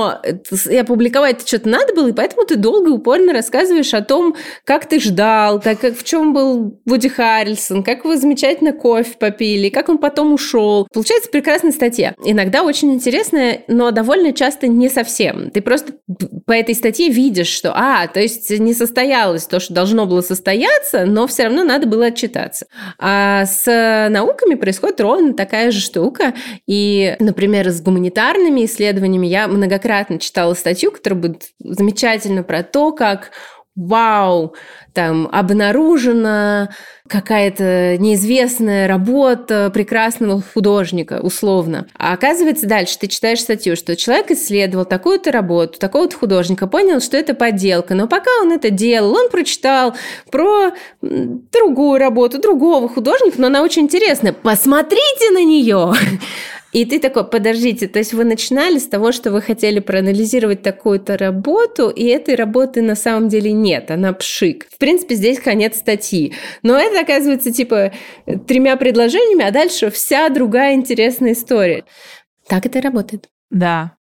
и 0.70 0.78
опубликовать 0.78 1.48
что-то 1.48 1.70
надо 1.70 1.94
было, 1.94 2.08
и 2.08 2.14
поэтому 2.14 2.46
ты 2.46 2.56
долго 2.56 2.90
и 2.90 2.94
упорно 2.94 3.34
рассказываешь 3.34 3.94
о 3.94 4.02
том, 4.02 4.36
как 4.66 4.88
ты 4.88 5.00
ждал, 5.00 5.60
так 5.60 5.80
как 5.80 5.98
в 5.98 6.04
чем 6.04 6.34
был 6.34 6.80
Вуди 6.86 7.10
Харрельсон, 7.10 7.84
как 7.84 8.06
вы 8.06 8.18
замечательно 8.18 8.74
кофе 8.74 9.16
попили, 9.20 9.70
как 9.70 9.90
он 9.90 9.98
потом 9.98 10.34
ушел. 10.34 10.88
Получается 10.94 11.30
прекрасная 11.30 11.72
статья. 11.72 12.16
Иногда 12.24 12.64
очень 12.64 12.94
интересная, 12.94 13.64
но 13.68 13.92
довольно 13.92 14.34
часто 14.34 14.68
не 14.68 14.90
совсем. 14.90 15.52
Ты 15.52 15.62
просто 15.62 15.94
по 16.46 16.52
этой 16.52 16.76
статье 16.76 17.10
видишь, 17.10 17.48
что, 17.48 17.72
а, 17.76 18.08
то 18.08 18.20
есть 18.20 18.50
не 18.50 18.74
состоялось 18.74 19.46
то, 19.46 19.60
что 19.60 19.74
должно 19.74 20.06
было 20.06 20.22
состояться, 20.22 21.06
но 21.06 21.28
все 21.28 21.44
равно 21.44 21.64
надо 21.64 21.88
было 21.88 22.08
отчитаться. 22.08 22.66
А 23.00 23.46
с 23.46 24.10
науками 24.10 24.56
происходит 24.56 25.00
ровно 25.02 25.34
такая 25.34 25.72
же 25.72 25.80
штука. 25.80 26.34
И, 26.68 27.16
например, 27.20 27.70
с 27.70 27.82
гуманитарными 27.82 28.66
исследованиями 28.66 29.28
я 29.28 29.48
многократно 29.48 29.83
многократно 29.84 30.20
читала 30.20 30.54
статью, 30.54 30.92
которая 30.92 31.22
будет 31.22 31.44
замечательно 31.60 32.44
про 32.44 32.64
то, 32.64 32.92
как 32.92 33.32
вау, 33.76 34.54
там 34.94 35.28
обнаружена 35.32 36.70
какая-то 37.10 37.98
неизвестная 37.98 38.88
работа 38.88 39.72
прекрасного 39.74 40.44
художника, 40.54 41.20
условно. 41.24 41.88
А 41.98 42.14
оказывается, 42.14 42.68
дальше 42.68 43.00
ты 43.00 43.08
читаешь 43.08 43.42
статью, 43.42 43.76
что 43.76 43.96
человек 43.96 44.30
исследовал 44.30 44.86
такую-то 44.86 45.32
работу, 45.32 45.80
такого-то 45.80 46.16
художника, 46.18 46.68
понял, 46.68 47.02
что 47.02 47.18
это 47.18 47.34
подделка. 47.34 47.96
Но 47.96 48.08
пока 48.08 48.30
он 48.42 48.52
это 48.52 48.70
делал, 48.70 49.14
он 49.16 49.30
прочитал 49.30 49.96
про 50.32 50.72
другую 51.02 52.00
работу, 52.00 52.40
другого 52.40 52.88
художника, 52.88 53.42
но 53.42 53.48
она 53.48 53.64
очень 53.64 53.84
интересная. 53.84 54.34
Посмотрите 54.34 55.32
на 55.32 55.44
нее! 55.44 55.94
И 56.74 56.86
ты 56.86 57.00
такой, 57.00 57.24
подождите, 57.24 57.88
то 57.88 58.00
есть 58.00 58.14
вы 58.14 58.24
начинали 58.24 58.80
с 58.80 58.88
того, 58.88 59.12
что 59.12 59.32
вы 59.32 59.42
хотели 59.42 59.80
проанализировать 59.80 60.64
такую-то 60.64 61.18
работу, 61.18 61.90
и 61.90 62.06
этой 62.06 62.34
работы 62.34 62.82
на 62.82 62.96
самом 62.96 63.30
деле 63.30 63.52
нет, 63.52 63.92
она 63.92 64.12
пшик. 64.12 64.68
В 64.72 64.80
принципе, 64.80 65.14
здесь 65.14 65.40
конец 65.40 65.78
статьи. 65.78 66.34
Но 66.64 66.78
это 66.78 67.00
оказывается 67.00 67.54
типа 67.54 67.94
тремя 68.48 68.76
предложениями, 68.76 69.46
а 69.46 69.52
дальше 69.52 69.92
вся 69.92 70.28
другая 70.30 70.74
интересная 70.74 71.34
история. 71.34 71.86
Так 72.48 72.66
это 72.66 72.82
работает. 72.82 73.30
Да. 73.52 73.96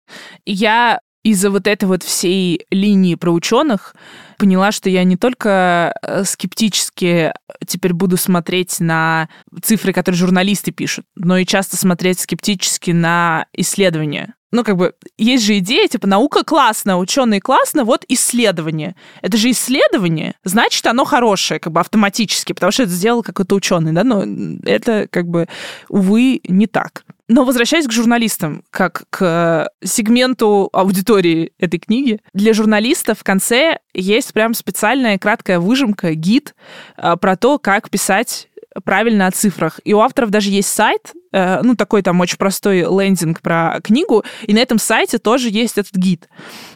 Я 0.46 1.00
из-за 1.24 1.52
вот 1.52 1.68
этой 1.68 1.86
вот 1.86 2.04
всей 2.04 2.66
линии 2.72 3.16
про 3.16 3.32
ученых 3.32 3.96
поняла, 4.38 4.72
что 4.72 4.90
я 4.90 5.04
не 5.04 5.18
только 5.18 5.94
э, 6.02 6.24
скептически 6.24 7.34
теперь 7.68 7.94
буду 7.94 8.18
смотреть 8.18 8.80
на 8.80 9.30
цифры, 9.62 9.94
которые 9.94 10.18
журналисты 10.18 10.72
пишут, 10.72 11.06
но 11.16 11.38
и 11.38 11.46
часто 11.46 11.78
смотреть 11.78 12.20
скептически 12.20 12.92
на 12.92 13.46
исследования. 13.54 14.34
Ну, 14.52 14.64
как 14.64 14.76
бы, 14.76 14.94
есть 15.18 15.46
же 15.46 15.58
идея, 15.60 15.88
типа, 15.88 16.08
наука 16.08 16.44
классно, 16.44 16.98
ученые 16.98 17.40
классно, 17.40 17.86
вот 17.86 18.04
исследование. 18.10 18.96
Это 19.22 19.38
же 19.38 19.50
исследование, 19.52 20.36
значит, 20.44 20.86
оно 20.88 21.06
хорошее, 21.06 21.60
как 21.60 21.72
бы, 21.72 21.80
автоматически, 21.80 22.52
потому 22.54 22.72
что 22.72 22.84
это 22.84 22.92
сделал 22.92 23.24
какой-то 23.24 23.56
ученый, 23.56 23.94
да, 23.94 24.04
но 24.04 24.26
это, 24.66 25.08
как 25.10 25.28
бы, 25.28 25.48
увы, 25.88 26.42
не 26.48 26.68
так. 26.68 27.04
Но 27.30 27.46
возвращаясь 27.46 27.88
к 27.88 27.94
журналистам, 27.94 28.66
как 28.72 29.04
к 29.10 29.70
сегменту 29.82 30.70
аудитории 30.74 31.54
этой 31.60 31.80
книги, 31.80 32.20
для 32.34 32.54
журналистов 32.54 33.20
в 33.20 33.24
конце 33.24 33.80
есть 33.94 34.34
прям 34.34 34.54
специальная 34.54 35.18
краткая 35.18 35.62
выжимка, 35.62 36.14
гид 36.14 36.56
а, 36.98 37.16
про 37.16 37.38
то, 37.38 37.58
как 37.58 37.90
писать 37.90 38.50
правильно 38.84 39.28
о 39.28 39.32
цифрах. 39.32 39.80
И 39.86 39.94
у 39.94 40.00
авторов 40.00 40.30
даже 40.30 40.50
есть 40.50 40.70
сайт, 40.70 41.14
ну, 41.32 41.76
такой 41.76 42.02
там 42.02 42.20
очень 42.20 42.38
простой 42.38 42.80
лендинг 42.82 43.42
про 43.42 43.80
книгу, 43.84 44.24
и 44.46 44.54
на 44.54 44.60
этом 44.60 44.80
сайте 44.80 45.18
тоже 45.18 45.50
есть 45.50 45.78
этот 45.78 45.96
гид. 45.96 46.28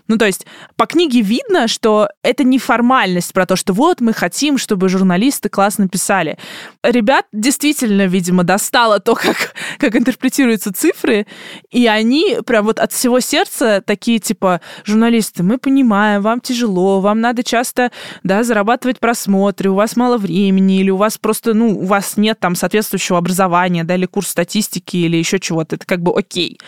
Ну, 0.07 0.17
то 0.17 0.25
есть 0.25 0.45
по 0.75 0.85
книге 0.85 1.21
видно, 1.21 1.67
что 1.67 2.09
это 2.21 2.43
не 2.43 2.59
формальность 2.59 3.33
про 3.33 3.45
то, 3.45 3.55
что 3.55 3.73
вот 3.73 4.01
мы 4.01 4.13
хотим, 4.13 4.57
чтобы 4.57 4.87
журналисты 4.89 5.49
классно 5.49 5.87
писали. 5.87 6.37
Ребят 6.83 7.25
действительно, 7.31 8.05
видимо, 8.05 8.43
достало 8.43 8.99
то, 8.99 9.15
как, 9.15 9.55
как 9.79 9.95
интерпретируются 9.95 10.71
цифры, 10.73 11.25
и 11.71 11.87
они 11.87 12.37
прям 12.45 12.65
вот 12.65 12.79
от 12.79 12.91
всего 12.91 13.19
сердца 13.19 13.81
такие, 13.85 14.19
типа, 14.19 14.61
журналисты, 14.85 15.43
мы 15.43 15.57
понимаем, 15.57 16.21
вам 16.21 16.39
тяжело, 16.39 17.01
вам 17.01 17.19
надо 17.21 17.43
часто, 17.43 17.91
да, 18.23 18.43
зарабатывать 18.43 18.99
просмотры, 18.99 19.71
у 19.71 19.75
вас 19.75 19.95
мало 19.95 20.17
времени, 20.17 20.79
или 20.79 20.91
у 20.91 20.97
вас 20.97 21.17
просто, 21.17 21.53
ну, 21.53 21.79
у 21.79 21.85
вас 21.85 22.17
нет 22.17 22.39
там 22.39 22.55
соответствующего 22.55 23.17
образования, 23.17 23.83
да, 23.83 23.95
или 23.95 24.05
курс 24.05 24.33
статистики, 24.45 24.97
или 24.97 25.17
еще 25.17 25.39
чего-то. 25.39 25.75
Это 25.75 25.85
как 25.85 26.01
бы 26.01 26.17
окей. 26.17 26.59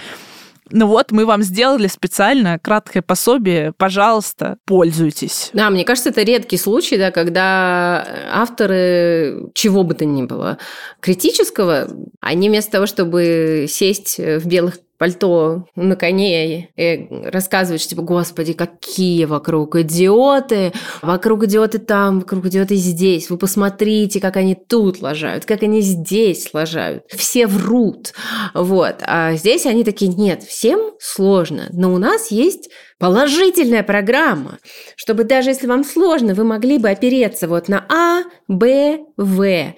Ну 0.70 0.88
вот, 0.88 1.12
мы 1.12 1.26
вам 1.26 1.44
сделали 1.44 1.88
специально 1.88 2.60
краткое 2.60 3.02
пособие, 3.02 3.72
пожалуйста, 3.78 4.58
пользуйтесь. 4.66 5.50
Да, 5.54 5.70
мне 5.70 5.86
кажется, 5.86 6.10
это 6.10 6.24
редкий 6.24 6.58
случай, 6.58 6.98
да, 6.98 7.12
когда 7.12 8.06
авторы 8.32 9.50
чего 9.54 9.84
бы 9.84 9.94
то 9.94 10.04
ни 10.04 10.24
было 10.24 10.58
критического, 11.00 11.88
они 12.20 12.50
вместо 12.50 12.72
того, 12.72 12.86
чтобы 12.86 13.68
сесть 13.70 14.18
в 14.18 14.46
белых 14.46 14.80
пальто 14.98 15.66
на 15.76 15.96
коне 15.96 16.70
и 16.76 17.08
рассказывать, 17.30 17.82
что 17.82 17.92
типа, 17.92 18.02
господи, 18.02 18.54
какие 18.54 19.26
вокруг 19.26 19.76
идиоты, 19.76 20.74
вокруг 21.02 21.46
идиоты 21.46 21.80
там, 21.80 22.20
вокруг 22.20 22.48
идиоты 22.48 22.76
здесь, 22.76 23.30
вы 23.30 23.38
посмотрите, 23.38 24.20
как 24.20 24.38
они 24.38 24.56
тут 24.56 25.02
лажают, 25.02 25.46
как 25.46 25.64
они 25.64 25.82
здесь 25.82 26.50
лажают, 26.54 27.04
все 27.10 27.48
врут, 27.48 28.14
вот, 28.54 28.96
а 29.02 29.34
здесь 29.36 29.66
они 29.66 29.84
такие, 29.84 30.12
нет, 30.12 30.44
всем 30.44 30.94
сложно, 31.00 31.68
но 31.72 31.94
у 31.94 31.98
нас 31.98 32.32
есть 32.32 32.70
положительная 33.00 33.84
программа, 33.84 34.60
чтобы 34.96 35.24
даже 35.24 35.52
если 35.52 35.68
вам 35.68 35.84
сложно, 35.84 36.34
вы 36.34 36.44
могли 36.44 36.78
бы 36.78 36.90
опереться 36.90 37.48
вот 37.48 37.68
на 37.68 37.86
А, 37.90 38.24
Б, 38.48 39.00
В. 39.18 39.74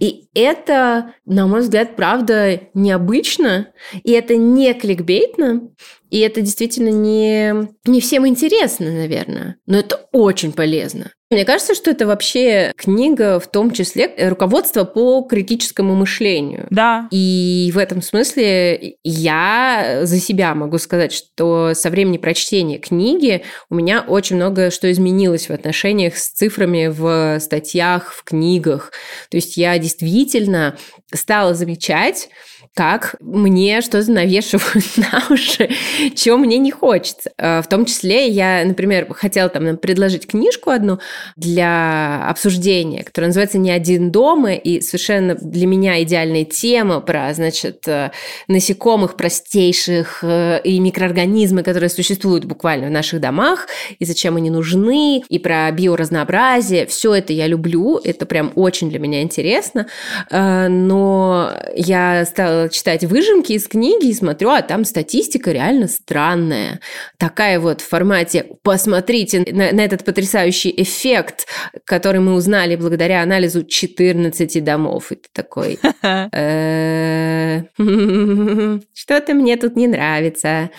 И 0.00 0.28
это, 0.34 1.14
на 1.24 1.46
мой 1.46 1.60
взгляд, 1.60 1.96
правда 1.96 2.60
необычно, 2.74 3.68
и 4.02 4.12
это 4.12 4.36
не 4.36 4.74
кликбейтно, 4.74 5.70
И 6.10 6.20
это 6.20 6.40
действительно 6.40 6.90
не, 6.90 7.68
не 7.84 8.00
всем 8.00 8.26
интересно, 8.26 8.90
наверное. 8.90 9.56
Но 9.66 9.78
это 9.78 10.08
очень 10.12 10.52
полезно. 10.52 11.10
Мне 11.34 11.44
кажется, 11.44 11.74
что 11.74 11.90
это 11.90 12.06
вообще 12.06 12.72
книга, 12.76 13.40
в 13.40 13.48
том 13.48 13.72
числе 13.72 14.14
руководство 14.28 14.84
по 14.84 15.20
критическому 15.22 15.96
мышлению. 15.96 16.68
Да. 16.70 17.08
И 17.10 17.72
в 17.74 17.78
этом 17.78 18.02
смысле 18.02 18.98
я 19.02 20.00
за 20.02 20.20
себя 20.20 20.54
могу 20.54 20.78
сказать, 20.78 21.12
что 21.12 21.72
со 21.74 21.90
времени 21.90 22.18
прочтения 22.18 22.78
книги 22.78 23.42
у 23.68 23.74
меня 23.74 24.04
очень 24.06 24.36
много 24.36 24.70
что 24.70 24.90
изменилось 24.92 25.48
в 25.48 25.52
отношениях 25.52 26.16
с 26.16 26.30
цифрами 26.30 26.86
в 26.86 27.40
статьях, 27.40 28.12
в 28.12 28.22
книгах. 28.22 28.92
То 29.28 29.36
есть 29.36 29.56
я 29.56 29.76
действительно 29.78 30.76
стала 31.12 31.54
замечать, 31.54 32.28
как 32.74 33.14
мне 33.20 33.80
что-то 33.80 34.10
навешивают 34.10 34.84
на 34.96 35.22
уши, 35.30 35.70
чего 36.14 36.36
мне 36.36 36.58
не 36.58 36.72
хочется. 36.72 37.30
Э, 37.38 37.62
в 37.62 37.68
том 37.68 37.84
числе 37.84 38.28
я, 38.28 38.64
например, 38.64 39.06
хотела 39.14 39.48
там 39.48 39.76
предложить 39.76 40.26
книжку 40.26 40.70
одну 40.70 40.98
для 41.36 42.28
обсуждения, 42.28 43.04
которая 43.04 43.28
называется 43.28 43.58
«Не 43.58 43.70
один 43.70 44.10
дома», 44.10 44.54
и 44.54 44.80
совершенно 44.80 45.36
для 45.36 45.66
меня 45.66 46.02
идеальная 46.02 46.44
тема 46.44 47.00
про, 47.00 47.32
значит, 47.32 47.86
э, 47.86 48.10
насекомых 48.48 49.16
простейших 49.16 50.20
э, 50.22 50.60
и 50.64 50.80
микроорганизмы, 50.80 51.62
которые 51.62 51.90
существуют 51.90 52.44
буквально 52.44 52.88
в 52.88 52.90
наших 52.90 53.20
домах, 53.20 53.68
и 54.00 54.04
зачем 54.04 54.36
они 54.36 54.50
нужны, 54.50 55.22
и 55.28 55.38
про 55.38 55.70
биоразнообразие. 55.70 56.86
Все 56.86 57.14
это 57.14 57.32
я 57.32 57.46
люблю, 57.46 58.00
это 58.02 58.26
прям 58.26 58.50
очень 58.56 58.90
для 58.90 58.98
меня 58.98 59.22
интересно, 59.22 59.86
но 60.30 61.52
я 61.76 62.24
стала 62.24 62.63
читать 62.68 63.04
выжимки 63.04 63.52
из 63.52 63.68
книги 63.68 64.08
и 64.08 64.14
смотрю, 64.14 64.50
а 64.50 64.62
там 64.62 64.84
статистика 64.84 65.52
реально 65.52 65.88
странная. 65.88 66.80
Такая 67.18 67.60
вот 67.60 67.80
в 67.80 67.88
формате 67.88 68.46
«посмотрите 68.62 69.44
на, 69.50 69.72
на 69.72 69.80
этот 69.84 70.04
потрясающий 70.04 70.74
эффект, 70.76 71.46
который 71.84 72.20
мы 72.20 72.34
узнали 72.34 72.76
благодаря 72.76 73.22
анализу 73.22 73.64
14 73.64 74.62
домов». 74.62 75.12
И 75.12 75.16
ты 75.16 75.28
такой... 75.32 75.78
«Э, 76.02 77.62
что-то 78.94 79.34
мне 79.34 79.56
тут 79.56 79.76
не 79.76 79.86
нравится. 79.86 80.70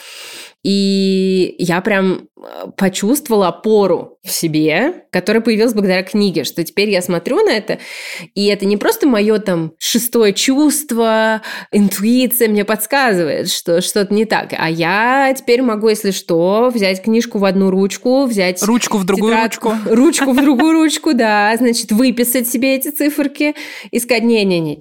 И 0.65 1.54
я 1.60 1.80
прям 1.82 2.28
э, 2.38 2.71
почувствовала 2.75 3.49
опору 3.49 4.17
в 4.23 4.32
себе, 4.32 5.06
которая 5.12 5.43
появилась 5.43 5.75
благодаря 5.75 6.01
книге, 6.01 6.43
что 6.43 6.63
теперь 6.63 6.89
я 6.89 7.04
смотрю 7.04 7.45
на 7.45 7.51
это, 7.51 7.78
и 8.34 8.47
это 8.47 8.65
не 8.65 8.75
просто 8.75 9.08
мое 9.08 9.38
там 9.38 9.73
шестое 9.78 10.34
чувство, 10.34 11.43
интуиция 11.71 12.49
мне 12.49 12.65
подсказывает, 12.65 13.51
что 13.51 13.80
что-то 13.80 14.12
не 14.12 14.25
так, 14.25 14.56
а 14.58 14.67
я 14.67 15.32
теперь 15.38 15.62
могу, 15.62 15.88
если 15.88 16.10
что, 16.10 16.71
взять 16.73 17.04
книжку 17.04 17.38
в 17.38 17.45
одну 17.45 17.69
ручку, 17.69 18.25
взять... 18.25 18.63
Ручку 18.63 18.97
в 18.97 19.04
другую 19.04 19.34
тетрадку, 19.34 19.69
ручку. 19.69 19.89
Ручку 19.95 20.32
в 20.32 20.41
другую 20.41 20.73
ручку, 20.82 21.13
да, 21.13 21.56
значит, 21.58 21.91
выписать 21.91 22.47
себе 22.47 22.75
эти 22.75 22.89
циферки 22.89 23.54
и 23.91 23.99
сказать, 23.99 24.23
не-не-не, 24.23 24.80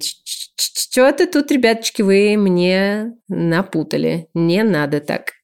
что-то 0.57 1.27
тут, 1.27 1.51
ребяточки, 1.51 2.01
вы 2.01 2.37
мне 2.37 3.13
напутали, 3.27 4.29
не 4.33 4.63
надо 4.63 4.99
так. 4.99 5.35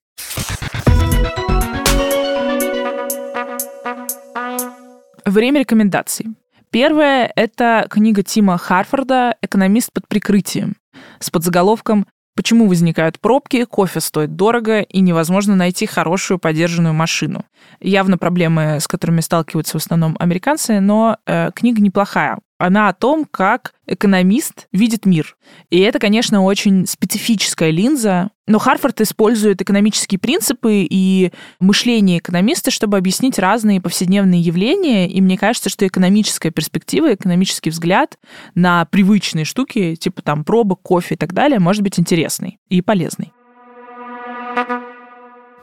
Время 5.25 5.61
рекомендаций. 5.61 6.27
Первая– 6.71 7.31
это 7.35 7.85
книга 7.89 8.23
Тима 8.23 8.57
Харфорда 8.57 9.35
«Экономист 9.41 9.91
под 9.93 10.07
прикрытием» 10.07 10.75
с 11.19 11.29
подзаголовком 11.29 12.05
«Почему 12.35 12.67
возникают 12.67 13.19
пробки, 13.19 13.65
кофе 13.65 13.99
стоит 13.99 14.35
дорого 14.35 14.79
и 14.81 14.99
невозможно 15.01 15.55
найти 15.55 15.85
хорошую 15.85 16.39
подержанную 16.39 16.93
машину». 16.93 17.45
Явно 17.79 18.17
проблемы, 18.17 18.79
с 18.79 18.87
которыми 18.87 19.21
сталкиваются 19.21 19.79
в 19.79 19.81
основном 19.81 20.15
американцы, 20.19 20.79
но 20.79 21.17
э, 21.25 21.51
книга 21.53 21.81
неплохая 21.81 22.39
она 22.61 22.89
о 22.89 22.93
том, 22.93 23.25
как 23.29 23.73
экономист 23.87 24.67
видит 24.71 25.05
мир. 25.05 25.35
И 25.69 25.79
это, 25.79 25.99
конечно, 25.99 26.43
очень 26.43 26.85
специфическая 26.87 27.69
линза, 27.71 28.31
но 28.47 28.59
Харфорд 28.59 29.01
использует 29.01 29.61
экономические 29.61 30.19
принципы 30.19 30.87
и 30.89 31.31
мышление 31.59 32.19
экономиста, 32.19 32.71
чтобы 32.71 32.97
объяснить 32.97 33.39
разные 33.39 33.81
повседневные 33.81 34.41
явления. 34.41 35.07
И 35.09 35.21
мне 35.21 35.37
кажется, 35.37 35.69
что 35.69 35.87
экономическая 35.87 36.51
перспектива, 36.51 37.13
экономический 37.13 37.69
взгляд 37.69 38.17
на 38.55 38.85
привычные 38.85 39.45
штуки, 39.45 39.95
типа 39.95 40.21
там 40.21 40.43
пробок, 40.43 40.81
кофе 40.81 41.15
и 41.15 41.17
так 41.17 41.33
далее, 41.33 41.59
может 41.59 41.81
быть 41.81 41.99
интересный 41.99 42.59
и 42.69 42.81
полезный. 42.81 43.33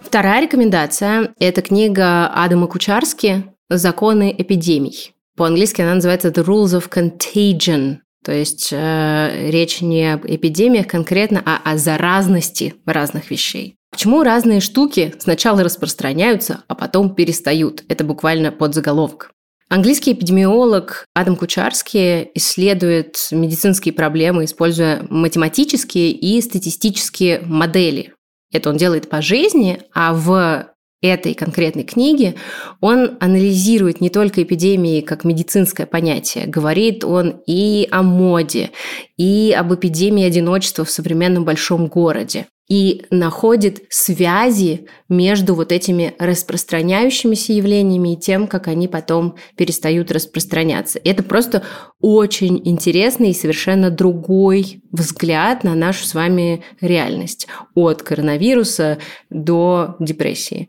Вторая 0.01 0.43
рекомендация– 0.43 1.35
это 1.39 1.61
книга 1.61 2.29
Адама 2.29 2.67
Кучарски 2.67 3.45
«Законы 3.69 4.35
эпидемий». 4.37 5.15
По-английски 5.39 5.83
она 5.83 5.95
называется 5.95 6.29
The 6.29 6.45
Rules 6.45 6.77
of 6.77 6.91
Contagion. 6.91 7.99
То 8.25 8.33
есть 8.33 8.71
э, 8.73 9.51
речь 9.51 9.81
не 9.81 10.15
об 10.15 10.27
эпидемиях 10.27 10.89
конкретно, 10.89 11.41
а 11.47 11.61
о 11.65 11.79
заразности 11.79 12.75
разных 12.85 13.31
вещей. 13.31 13.77
Почему 13.93 14.25
разные 14.25 14.61
штуки 14.61 15.15
сначала 15.21 15.63
распространяются, 15.63 16.65
а 16.67 16.75
потом 16.75 17.15
перестают? 17.15 17.85
Это 17.89 18.03
буквально 18.03 18.51
подзаголовок. 18.51 19.31
Английский 19.71 20.13
эпидемиолог 20.13 21.05
Адам 21.15 21.37
Кучарский 21.37 22.31
исследует 22.35 23.29
медицинские 23.31 23.95
проблемы, 23.95 24.45
используя 24.45 25.07
математические 25.09 26.11
и 26.11 26.41
статистические 26.43 27.43
модели. 27.45 28.13
Это 28.53 28.71
он 28.71 28.77
делает 28.77 29.09
по 29.09 29.23
жизни, 29.23 29.83
а 29.95 30.15
в 30.15 30.73
этой 31.01 31.35
конкретной 31.35 31.85
книги 31.85 32.35
он 32.81 33.17
анализирует 33.21 34.01
не 34.01 34.11
только 34.11 34.43
эпидемии 34.43 35.01
как 35.01 35.25
медицинское 35.25 35.87
понятие, 35.87 36.47
говорит 36.47 37.05
он 37.05 37.41
и 37.47 37.87
о 37.91 38.03
моде, 38.03 38.71
и 39.17 39.55
об 39.57 39.73
эпидемии 39.75 40.25
одиночества 40.25 40.85
в 40.85 40.91
современном 40.91 41.45
большом 41.45 41.87
городе 41.87 42.47
и 42.69 43.07
находит 43.11 43.85
связи 43.89 44.87
между 45.09 45.55
вот 45.55 45.73
этими 45.73 46.15
распространяющимися 46.19 47.55
явлениями 47.55 48.13
и 48.13 48.17
тем, 48.17 48.47
как 48.47 48.69
они 48.69 48.89
потом 48.89 49.37
перестают 49.57 50.13
распространяться. 50.13 51.01
Это 51.03 51.23
просто 51.23 51.63
очень 52.01 52.61
интересный 52.69 53.31
и 53.31 53.35
совершенно 53.35 53.91
другой 53.91 54.83
взгляд 54.93 55.65
на 55.65 55.75
нашу 55.75 56.05
с 56.05 56.15
вами 56.15 56.63
реальность 56.81 57.49
от 57.75 58.03
коронавируса 58.03 58.99
до 59.31 59.97
депрессии. 59.99 60.69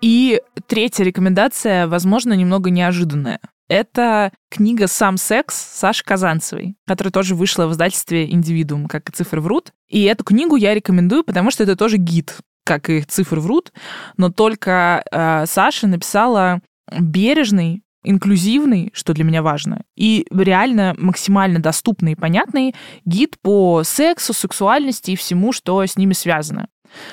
И 0.00 0.40
третья 0.66 1.04
рекомендация, 1.04 1.86
возможно, 1.86 2.32
немного 2.32 2.70
неожиданная. 2.70 3.40
Это 3.68 4.32
книга 4.50 4.86
«Сам 4.86 5.18
секс» 5.18 5.54
Саши 5.54 6.02
Казанцевой, 6.02 6.76
которая 6.86 7.12
тоже 7.12 7.34
вышла 7.34 7.66
в 7.66 7.72
издательстве 7.72 8.30
«Индивидуум», 8.30 8.86
как 8.86 9.08
и 9.08 9.12
«Цифры 9.12 9.40
врут». 9.40 9.72
И 9.88 10.04
эту 10.04 10.24
книгу 10.24 10.56
я 10.56 10.74
рекомендую, 10.74 11.22
потому 11.22 11.50
что 11.50 11.64
это 11.64 11.76
тоже 11.76 11.98
гид, 11.98 12.38
как 12.64 12.88
и 12.88 13.02
«Цифры 13.02 13.40
врут», 13.40 13.72
но 14.16 14.30
только 14.30 15.04
э, 15.10 15.44
Саша 15.46 15.86
написала 15.86 16.62
бережный, 16.98 17.82
инклюзивный, 18.04 18.90
что 18.94 19.12
для 19.12 19.24
меня 19.24 19.42
важно, 19.42 19.82
и 19.96 20.26
реально 20.30 20.94
максимально 20.96 21.58
доступный 21.58 22.12
и 22.12 22.16
понятный 22.16 22.74
гид 23.04 23.36
по 23.42 23.82
сексу, 23.84 24.32
сексуальности 24.32 25.10
и 25.10 25.16
всему, 25.16 25.52
что 25.52 25.84
с 25.84 25.96
ними 25.96 26.14
связано. 26.14 26.68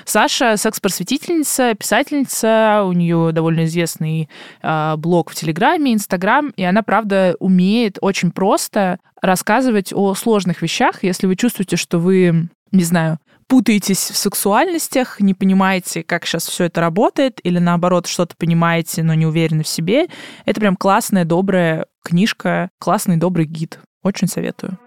Саша 0.05 0.57
секс-просветительница, 0.57 1.73
писательница, 1.75 2.83
у 2.85 2.93
нее 2.93 3.31
довольно 3.31 3.65
известный 3.65 4.29
э, 4.61 4.95
блог 4.97 5.31
в 5.31 5.35
Телеграме, 5.35 5.93
Инстаграм, 5.93 6.49
и 6.55 6.63
она, 6.63 6.83
правда, 6.83 7.35
умеет 7.39 7.97
очень 8.01 8.31
просто 8.31 8.99
рассказывать 9.21 9.91
о 9.93 10.13
сложных 10.13 10.61
вещах. 10.61 11.03
Если 11.03 11.27
вы 11.27 11.35
чувствуете, 11.35 11.77
что 11.77 11.99
вы, 11.99 12.49
не 12.71 12.83
знаю, 12.83 13.19
путаетесь 13.47 14.09
в 14.11 14.17
сексуальностях, 14.17 15.19
не 15.19 15.33
понимаете, 15.33 16.03
как 16.03 16.25
сейчас 16.25 16.47
все 16.47 16.65
это 16.65 16.81
работает, 16.81 17.39
или 17.43 17.59
наоборот, 17.59 18.07
что-то 18.07 18.35
понимаете, 18.37 19.03
но 19.03 19.13
не 19.13 19.25
уверены 19.25 19.63
в 19.63 19.67
себе, 19.67 20.07
это 20.45 20.59
прям 20.59 20.75
классная, 20.75 21.25
добрая 21.25 21.85
книжка, 22.03 22.69
классный, 22.79 23.17
добрый 23.17 23.45
гид. 23.45 23.79
Очень 24.03 24.27
советую. 24.27 24.77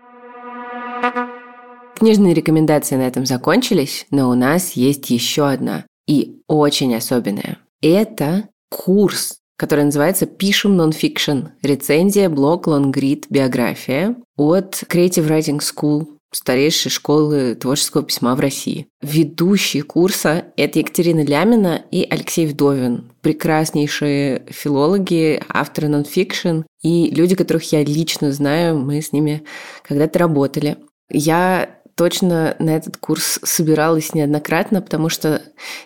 Книжные 1.99 2.33
рекомендации 2.33 2.95
на 2.95 3.09
этом 3.09 3.27
закончились, 3.27 4.07
но 4.13 4.31
у 4.31 4.35
нас 4.35 4.75
есть 4.75 5.11
еще 5.11 5.49
одна 5.49 5.85
и 6.07 6.37
очень 6.47 6.95
особенная. 6.95 7.59
Это 7.83 8.51
курс, 8.71 9.39
который 9.57 9.85
называется 9.85 10.27
«Пишем 10.27 10.77
нонфикшн. 10.77 11.49
Рецензия, 11.61 12.29
блог, 12.29 12.69
лонгрид, 12.69 13.27
биография» 13.31 14.15
от 14.37 14.85
Creative 14.89 15.27
Writing 15.27 15.59
School 15.59 16.07
старейшей 16.31 16.91
школы 16.91 17.57
творческого 17.57 18.05
письма 18.05 18.37
в 18.37 18.41
России. 18.41 18.87
Ведущие 19.03 19.83
курса– 19.83 20.45
это 20.57 20.79
Екатерина 20.79 21.25
Лямина 21.25 21.83
и 21.91 22.07
Алексей 22.09 22.47
Вдовин. 22.47 23.11
Прекраснейшие 23.23 24.45
филологи, 24.49 25.43
авторы 25.49 25.89
нонфикшн 25.89 26.61
и 26.81 27.11
люди, 27.11 27.35
которых 27.35 27.73
я 27.73 27.83
лично 27.83 28.31
знаю, 28.31 28.79
мы 28.79 29.03
с 29.03 29.13
ними 29.13 29.43
когда-то 29.83 30.21
работали. 30.21 30.77
Я 31.11 31.78
точно 31.99 32.55
на 32.61 32.77
этот 32.77 32.97
курс 32.97 33.41
собиралась 33.43 34.15
неоднократно, 34.15 34.81
потому 34.81 35.09
что 35.09 35.43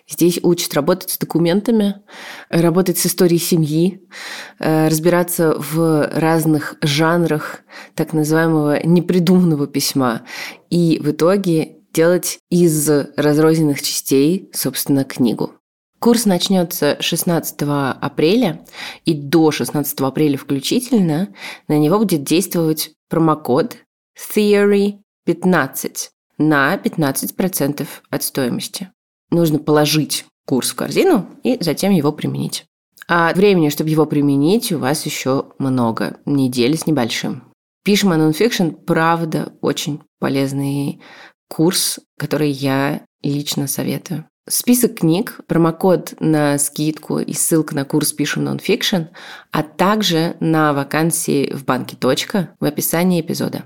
здесь 0.06 0.38
учат 0.42 0.74
работать 0.74 1.08
с 1.08 1.18
документами, 1.18 2.02
работать 2.50 2.98
с 2.98 3.06
историей 3.06 3.40
семьи, 3.40 4.06
э, 4.58 4.88
разбираться 4.88 5.54
в 5.56 6.10
разных 6.12 6.76
жанрах 6.82 7.60
так 7.94 8.12
называемого 8.12 8.84
непридуманного 8.84 9.66
письма. 9.66 10.20
И 10.68 11.00
в 11.02 11.12
итоге 11.12 11.78
делать 11.94 12.38
из 12.50 12.88
разрозненных 13.16 13.80
частей, 13.80 14.50
собственно, 14.52 15.04
книгу. 15.04 15.52
Курс 15.98 16.26
начнется 16.26 16.98
16 17.00 17.62
апреля, 17.62 18.66
и 19.06 19.14
до 19.14 19.50
16 19.50 19.98
апреля 20.00 20.36
включительно 20.36 21.28
на 21.68 21.78
него 21.78 21.98
будет 21.98 22.22
действовать 22.22 22.90
промокод 23.08 23.78
Theory 24.34 25.01
15 25.24 26.10
на 26.38 26.76
15% 26.76 27.86
от 28.10 28.22
стоимости. 28.22 28.90
Нужно 29.30 29.58
положить 29.58 30.26
курс 30.46 30.70
в 30.70 30.74
корзину 30.74 31.28
и 31.42 31.56
затем 31.60 31.92
его 31.92 32.12
применить. 32.12 32.64
А 33.08 33.32
времени, 33.34 33.68
чтобы 33.68 33.90
его 33.90 34.06
применить, 34.06 34.72
у 34.72 34.78
вас 34.78 35.06
еще 35.06 35.46
много, 35.58 36.18
недели 36.24 36.76
с 36.76 36.86
небольшим. 36.86 37.44
Пишем 37.84 38.12
о 38.12 38.16
нонфикшн, 38.16 38.70
правда, 38.70 39.52
очень 39.60 40.00
полезный 40.20 41.00
курс, 41.48 41.98
который 42.16 42.50
я 42.50 43.02
лично 43.22 43.66
советую. 43.66 44.26
Список 44.48 44.98
книг, 44.98 45.40
промокод 45.46 46.14
на 46.18 46.58
скидку 46.58 47.18
и 47.18 47.32
ссылка 47.32 47.74
на 47.76 47.84
курс 47.84 48.12
«Пишем 48.12 48.42
нонфикшн», 48.44 49.02
а 49.52 49.62
также 49.62 50.36
на 50.40 50.72
вакансии 50.72 51.52
в 51.52 51.64
банке 51.64 51.96
«Точка» 51.96 52.54
в 52.58 52.64
описании 52.64 53.20
эпизода. 53.20 53.64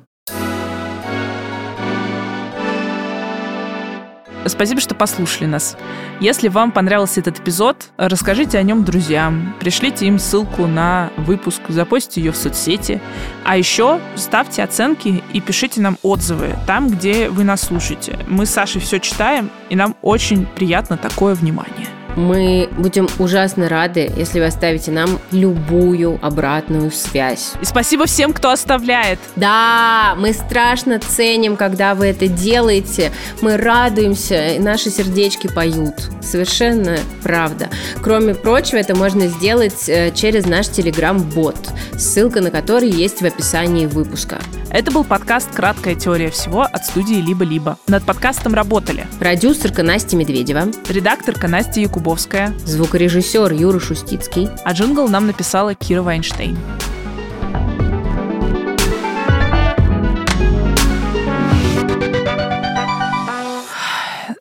Спасибо, 4.47 4.81
что 4.81 4.95
послушали 4.95 5.47
нас. 5.47 5.77
Если 6.21 6.49
вам 6.49 6.73
понравился 6.73 7.21
этот 7.21 7.41
эпизод, 7.41 7.91
расскажите 7.97 8.59
о 8.59 8.63
нем 8.63 8.85
друзьям, 8.85 9.55
пришлите 9.61 10.07
им 10.07 10.19
ссылку 10.19 10.67
на 10.67 11.11
выпуск, 11.17 11.63
запостите 11.69 12.21
ее 12.21 12.33
в 12.33 12.37
соцсети. 12.37 13.01
А 13.45 13.57
еще 13.57 14.01
ставьте 14.15 14.63
оценки 14.63 15.23
и 15.33 15.41
пишите 15.41 15.81
нам 15.81 15.99
отзывы 16.03 16.57
там, 16.67 16.89
где 16.89 17.29
вы 17.29 17.45
нас 17.45 17.63
слушаете. 17.63 18.19
Мы 18.29 18.47
с 18.47 18.51
Сашей 18.51 18.81
все 18.81 18.99
читаем, 18.99 19.51
и 19.71 19.77
нам 19.77 19.97
очень 20.03 20.47
приятно 20.47 20.97
такое 20.97 21.35
внимание. 21.35 21.96
Мы 22.17 22.69
будем 22.79 23.09
ужасно 23.19 23.69
рады, 23.69 24.11
если 24.17 24.41
вы 24.41 24.47
оставите 24.47 24.91
нам 24.91 25.21
любую 25.31 26.19
обратную 26.23 26.91
связь. 26.91 27.53
И 27.61 27.65
спасибо 27.65 28.07
всем, 28.07 28.33
кто 28.33 28.51
оставляет. 28.51 29.19
Да, 29.37 30.15
мы 30.19 30.33
страшно 30.33 30.99
ценим, 30.99 31.57
когда 31.57 31.95
вы 31.95 32.07
это 32.07 32.27
делаете. 32.27 33.13
Мы 33.43 33.59
радуемся, 33.59 34.55
и 34.55 34.59
наши 34.59 34.91
сердечки 34.91 35.47
поют. 35.47 35.95
Совершенно 36.23 36.97
правда. 37.23 37.69
Кроме 38.03 38.35
прочего, 38.35 38.79
это 38.79 38.97
можно 38.97 39.27
сделать 39.29 39.89
э, 39.89 40.11
через 40.13 40.47
наш 40.47 40.69
телеграм-бот, 40.69 41.57
ссылка 41.99 42.41
на 42.41 42.51
который 42.51 42.89
есть 42.89 43.21
в 43.21 43.27
описании 43.27 43.87
выпуска. 43.87 44.39
Это 44.71 44.91
был 44.91 45.05
подкаст 45.05 45.51
«Краткая 45.55 45.95
теория 45.95 46.31
всего» 46.31 46.63
от 46.63 46.85
студии 46.85 47.15
«Либо-либо». 47.15 47.79
Над 47.87 48.05
подкастом 48.05 48.55
работали 48.55 49.07
продюсерка 49.19 49.83
Настя 49.83 50.17
Медведева, 50.17 50.65
редакторка 50.89 51.47
Настя 51.49 51.81
Якубовская, 52.07 52.55
звукорежиссер 52.65 53.53
Юра 53.53 53.81
Шустицкий, 53.81 54.49
а 54.65 54.73
джингл 54.73 55.09
нам 55.09 55.27
написала 55.27 55.75
Кира 55.75 56.03
Вайнштейн. 56.03 56.57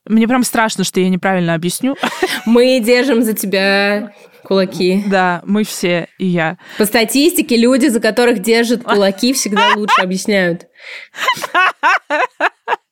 Мне 0.06 0.28
прям 0.28 0.44
страшно, 0.44 0.84
что 0.84 1.00
я 1.00 1.10
неправильно 1.10 1.56
объясню. 1.56 1.96
Мы 2.46 2.80
держим 2.80 3.24
за 3.24 3.34
тебя 3.34 4.14
кулаки. 4.44 5.04
Да, 5.08 5.42
мы 5.44 5.64
все, 5.64 6.08
и 6.20 6.28
я. 6.28 6.60
По 6.78 6.86
статистике, 6.86 7.58
люди, 7.58 7.88
за 7.88 8.00
которых 8.00 8.44
держат 8.44 8.84
кулаки, 8.84 9.34
всегда 9.34 9.70
лучше 9.76 10.04
объясняют. 10.04 10.68